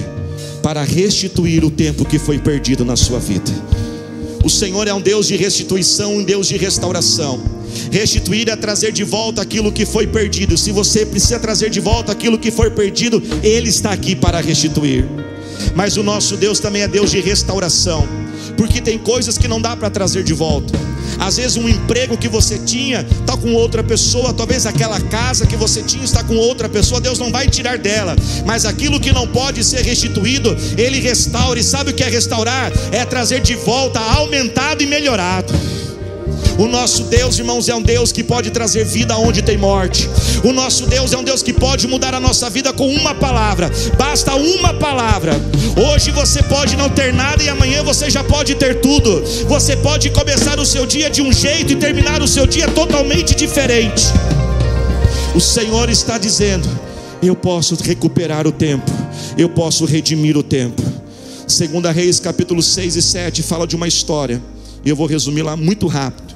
para 0.63 0.83
restituir 0.83 1.65
o 1.65 1.71
tempo 1.71 2.05
que 2.05 2.19
foi 2.19 2.39
perdido 2.39 2.85
na 2.85 2.97
sua 2.97 3.19
vida. 3.19 3.51
O 4.45 4.51
Senhor 4.51 4.89
é 4.89 4.95
um 4.95 5.01
Deus 5.01 5.27
de 5.27 5.37
restituição, 5.37 6.17
um 6.17 6.25
Deus 6.25 6.49
de 6.49 6.57
restauração. 6.57 7.41
Restituir 7.91 8.49
é 8.49 8.57
trazer 8.57 8.93
de 8.93 9.05
volta 9.05 9.41
aquilo 9.41 9.71
que 9.71 9.87
foi 9.87 10.07
perdido. 10.07 10.59
Se 10.59 10.73
você 10.73 11.07
precisa 11.07 11.39
trazer 11.39 11.71
de 11.71 11.81
volta 11.81 12.13
aquilo 12.13 12.39
que 12.39 12.51
foi 12.51 12.71
perdido, 12.71 13.23
Ele 13.43 13.69
está 13.69 13.93
aqui 13.93 14.17
para 14.17 14.41
restituir. 14.41 15.07
Mas 15.75 15.97
o 15.97 16.03
nosso 16.03 16.37
Deus 16.37 16.59
também 16.59 16.83
é 16.83 16.89
Deus 16.89 17.11
de 17.11 17.21
restauração, 17.21 18.07
porque 18.63 18.81
tem 18.81 18.97
coisas 18.97 19.37
que 19.37 19.49
não 19.49 19.61
dá 19.61 19.77
para 19.77 19.91
trazer 19.91 20.23
de 20.23 20.33
volta. 20.33 20.73
Às 21.19 21.37
vezes 21.37 21.57
um 21.57 21.69
emprego 21.69 22.17
que 22.17 22.29
você 22.29 22.57
tinha 22.61 23.01
está 23.01 23.37
com 23.37 23.53
outra 23.55 23.83
pessoa, 23.83 24.33
talvez 24.33 24.67
aquela 24.67 25.01
casa 25.01 25.49
que 25.49 25.57
você 25.57 25.83
tinha 25.83 26.05
está 26.05 26.23
com 26.23 26.37
outra 26.37 26.69
pessoa, 26.69 27.01
Deus 27.01 27.19
não 27.19 27.33
vai 27.33 27.49
tirar 27.49 27.77
dela, 27.77 28.15
mas 28.47 28.65
aquilo 28.65 29.01
que 29.01 29.13
não 29.13 29.27
pode 29.27 29.65
ser 29.65 29.83
restituído, 29.83 30.57
Ele 30.79 31.01
restaura, 31.01 31.59
e 31.59 31.63
sabe 31.65 31.91
o 31.91 31.95
que 31.95 32.05
é 32.05 32.09
restaurar? 32.09 32.71
É 32.93 33.05
trazer 33.05 33.41
de 33.41 33.57
volta 33.57 33.99
aumentado 33.99 34.81
e 34.81 34.87
melhorado. 34.87 35.53
O 36.59 36.67
nosso 36.67 37.05
Deus, 37.05 37.39
irmãos, 37.39 37.69
é 37.69 37.75
um 37.75 37.83
Deus 37.83 38.13
que 38.13 38.23
pode 38.23 38.51
trazer 38.51 38.85
vida 38.85 39.17
onde 39.17 39.43
tem 39.43 39.57
morte. 39.57 40.09
O 40.45 40.53
nosso 40.53 40.87
Deus 40.87 41.13
é 41.13 41.19
um 41.19 41.25
Deus 41.25 41.43
que 41.43 41.53
pode 41.53 41.87
mudar 41.87 42.15
a 42.15 42.21
nossa 42.21 42.49
vida 42.51 42.73
com 42.73 42.89
uma 42.89 43.15
palavra. 43.15 43.71
Basta 43.97 44.35
uma 44.35 44.75
palavra. 44.75 45.33
Hoje 45.77 46.11
você 46.11 46.43
pode 46.43 46.77
não 46.77 46.89
ter 46.89 47.13
nada 47.13 47.43
e 47.43 47.49
amanhã 47.49 47.83
você 47.83 48.11
já 48.11 48.23
pode 48.23 48.55
ter 48.55 48.81
tudo. 48.81 49.23
Você 49.49 49.77
pode 49.77 50.11
começar 50.11 50.59
o 50.61 50.67
seu 50.67 50.85
dia 50.87 51.09
de 51.09 51.23
um 51.23 51.33
jeito 51.33 51.73
e 51.73 51.77
terminar 51.77 52.23
o 52.23 52.29
seu 52.29 52.47
dia 52.47 52.69
totalmente 52.69 53.35
diferente. 53.35 54.05
O 55.35 55.41
Senhor 55.41 55.89
está 55.89 56.19
dizendo: 56.19 56.69
Eu 57.23 57.35
posso 57.35 57.75
recuperar 57.83 58.47
o 58.47 58.53
tempo, 58.53 58.91
eu 59.39 59.49
posso 59.49 59.85
redimir 59.85 60.37
o 60.37 60.43
tempo. 60.43 60.83
Segunda 61.47 61.91
Reis, 61.91 62.21
capítulo 62.21 62.63
6 62.63 62.97
e 62.97 63.03
7, 63.03 63.43
fala 63.43 63.67
de 63.67 63.75
uma 63.75 63.89
história. 63.89 64.41
E 64.85 64.89
eu 64.89 64.97
vou 64.97 65.07
resumir 65.07 65.43
lá 65.43 65.57
muito 65.57 65.87
rápido. 65.87 66.35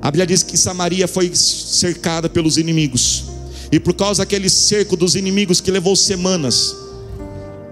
A 0.00 0.10
Bíblia 0.10 0.26
diz 0.26 0.42
que 0.42 0.56
Samaria 0.56 1.08
foi 1.08 1.34
cercada 1.34 2.28
pelos 2.28 2.56
inimigos. 2.56 3.24
E 3.72 3.80
por 3.80 3.94
causa 3.94 4.22
daquele 4.22 4.48
cerco 4.50 4.96
dos 4.96 5.14
inimigos 5.14 5.60
que 5.60 5.70
levou 5.70 5.96
semanas, 5.96 6.76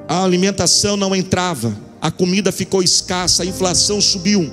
a 0.08 0.24
alimentação 0.24 0.96
não 0.96 1.14
entrava, 1.14 1.76
a 2.00 2.10
comida 2.10 2.50
ficou 2.50 2.82
escassa, 2.82 3.42
a 3.42 3.46
inflação 3.46 4.00
subiu. 4.00 4.50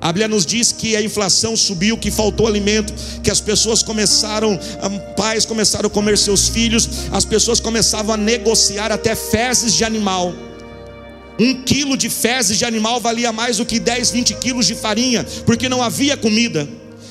A 0.00 0.08
Bíblia 0.08 0.28
nos 0.28 0.46
diz 0.46 0.72
que 0.72 0.96
a 0.96 1.02
inflação 1.02 1.56
subiu, 1.56 1.96
que 1.96 2.10
faltou 2.10 2.46
alimento, 2.46 2.92
que 3.22 3.30
as 3.30 3.40
pessoas 3.40 3.82
começaram, 3.82 4.58
pais 5.16 5.44
começaram 5.44 5.86
a 5.88 5.90
comer 5.90 6.16
seus 6.16 6.48
filhos, 6.48 6.88
as 7.12 7.24
pessoas 7.24 7.60
começavam 7.60 8.14
a 8.14 8.16
negociar 8.16 8.90
até 8.90 9.14
fezes 9.14 9.74
de 9.74 9.84
animal. 9.84 10.34
Um 11.40 11.54
quilo 11.62 11.96
de 11.96 12.10
fezes 12.10 12.58
de 12.58 12.66
animal 12.66 13.00
valia 13.00 13.32
mais 13.32 13.56
do 13.56 13.64
que 13.64 13.80
10, 13.80 14.10
20 14.10 14.34
quilos 14.34 14.66
de 14.66 14.74
farinha, 14.74 15.24
porque 15.46 15.70
não 15.70 15.82
havia 15.82 16.14
comida. 16.14 16.68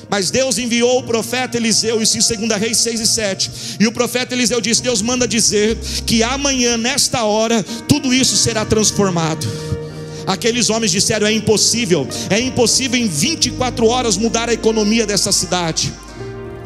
Mas 0.08 0.30
Deus 0.30 0.56
enviou 0.56 1.00
o 1.00 1.02
profeta 1.02 1.56
Eliseu, 1.56 2.00
isso 2.00 2.16
em 2.16 2.46
2 2.46 2.60
Reis 2.60 2.78
6 2.78 3.00
e 3.00 3.06
7. 3.08 3.50
E 3.80 3.86
o 3.88 3.92
profeta 3.92 4.32
Eliseu 4.32 4.60
disse: 4.60 4.82
Deus 4.82 5.02
manda 5.02 5.26
dizer 5.26 5.76
que 6.06 6.22
amanhã, 6.22 6.76
nesta 6.76 7.24
hora, 7.24 7.60
tudo 7.88 8.14
isso 8.14 8.36
será 8.36 8.64
transformado. 8.64 9.44
Aqueles 10.28 10.70
homens 10.70 10.92
disseram: 10.92 11.26
é 11.26 11.32
impossível, 11.32 12.06
é 12.28 12.40
impossível 12.40 13.00
em 13.00 13.08
24 13.08 13.84
horas 13.86 14.16
mudar 14.16 14.48
a 14.48 14.52
economia 14.52 15.04
dessa 15.04 15.32
cidade. 15.32 15.92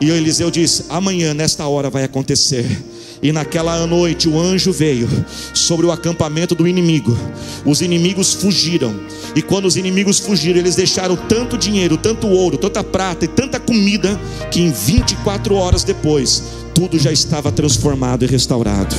E 0.02 0.10
Eliseu 0.10 0.50
disse: 0.50 0.84
amanhã, 0.90 1.32
nesta 1.32 1.66
hora, 1.66 1.88
vai 1.88 2.04
acontecer. 2.04 2.93
E 3.24 3.32
naquela 3.32 3.86
noite 3.86 4.28
o 4.28 4.38
anjo 4.38 4.70
veio 4.70 5.08
sobre 5.54 5.86
o 5.86 5.90
acampamento 5.90 6.54
do 6.54 6.68
inimigo. 6.68 7.18
Os 7.64 7.80
inimigos 7.80 8.34
fugiram. 8.34 8.94
E 9.34 9.40
quando 9.40 9.64
os 9.64 9.78
inimigos 9.78 10.18
fugiram, 10.18 10.58
eles 10.58 10.76
deixaram 10.76 11.16
tanto 11.16 11.56
dinheiro, 11.56 11.96
tanto 11.96 12.28
ouro, 12.28 12.58
tanta 12.58 12.84
prata 12.84 13.24
e 13.24 13.28
tanta 13.28 13.58
comida, 13.58 14.20
que 14.50 14.60
em 14.60 14.70
24 14.70 15.54
horas 15.54 15.82
depois, 15.82 16.42
tudo 16.74 16.98
já 16.98 17.10
estava 17.10 17.50
transformado 17.50 18.26
e 18.26 18.28
restaurado. 18.28 18.94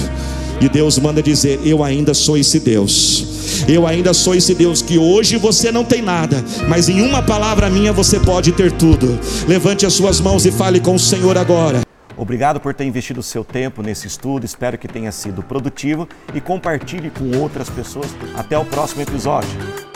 E 0.60 0.68
Deus 0.68 0.98
manda 0.98 1.22
dizer: 1.22 1.60
Eu 1.64 1.84
ainda 1.84 2.16
sou 2.16 2.36
esse 2.36 2.60
Deus. 2.60 3.28
Eu 3.68 3.86
ainda 3.86 4.12
sou 4.12 4.34
esse 4.34 4.56
Deus 4.56 4.82
que 4.82 4.98
hoje 4.98 5.38
você 5.38 5.72
não 5.72 5.86
tem 5.86 6.02
nada, 6.02 6.44
mas 6.68 6.90
em 6.90 7.00
uma 7.02 7.22
palavra 7.22 7.70
minha 7.70 7.94
você 7.94 8.20
pode 8.20 8.52
ter 8.54 8.72
tudo. 8.72 9.20
Levante 9.48 9.86
as 9.86 9.94
suas 9.94 10.20
mãos 10.20 10.48
e 10.48 10.52
fale 10.52 10.80
com 10.80 10.96
o 10.96 11.00
Senhor 11.00 11.38
agora. 11.38 11.85
Obrigado 12.18 12.60
por 12.60 12.74
ter 12.74 12.86
investido 12.86 13.22
seu 13.22 13.44
tempo 13.44 13.82
nesse 13.82 14.08
estudo, 14.08 14.46
espero 14.46 14.78
que 14.78 14.88
tenha 14.88 15.12
sido 15.12 15.44
produtivo 15.44 16.08
e 16.34 16.40
compartilhe 16.40 17.10
com 17.10 17.38
outras 17.38 17.70
pessoas. 17.70 18.16
Até 18.36 18.58
o 18.58 18.66
próximo 18.66 19.02
episódio. 19.02 19.95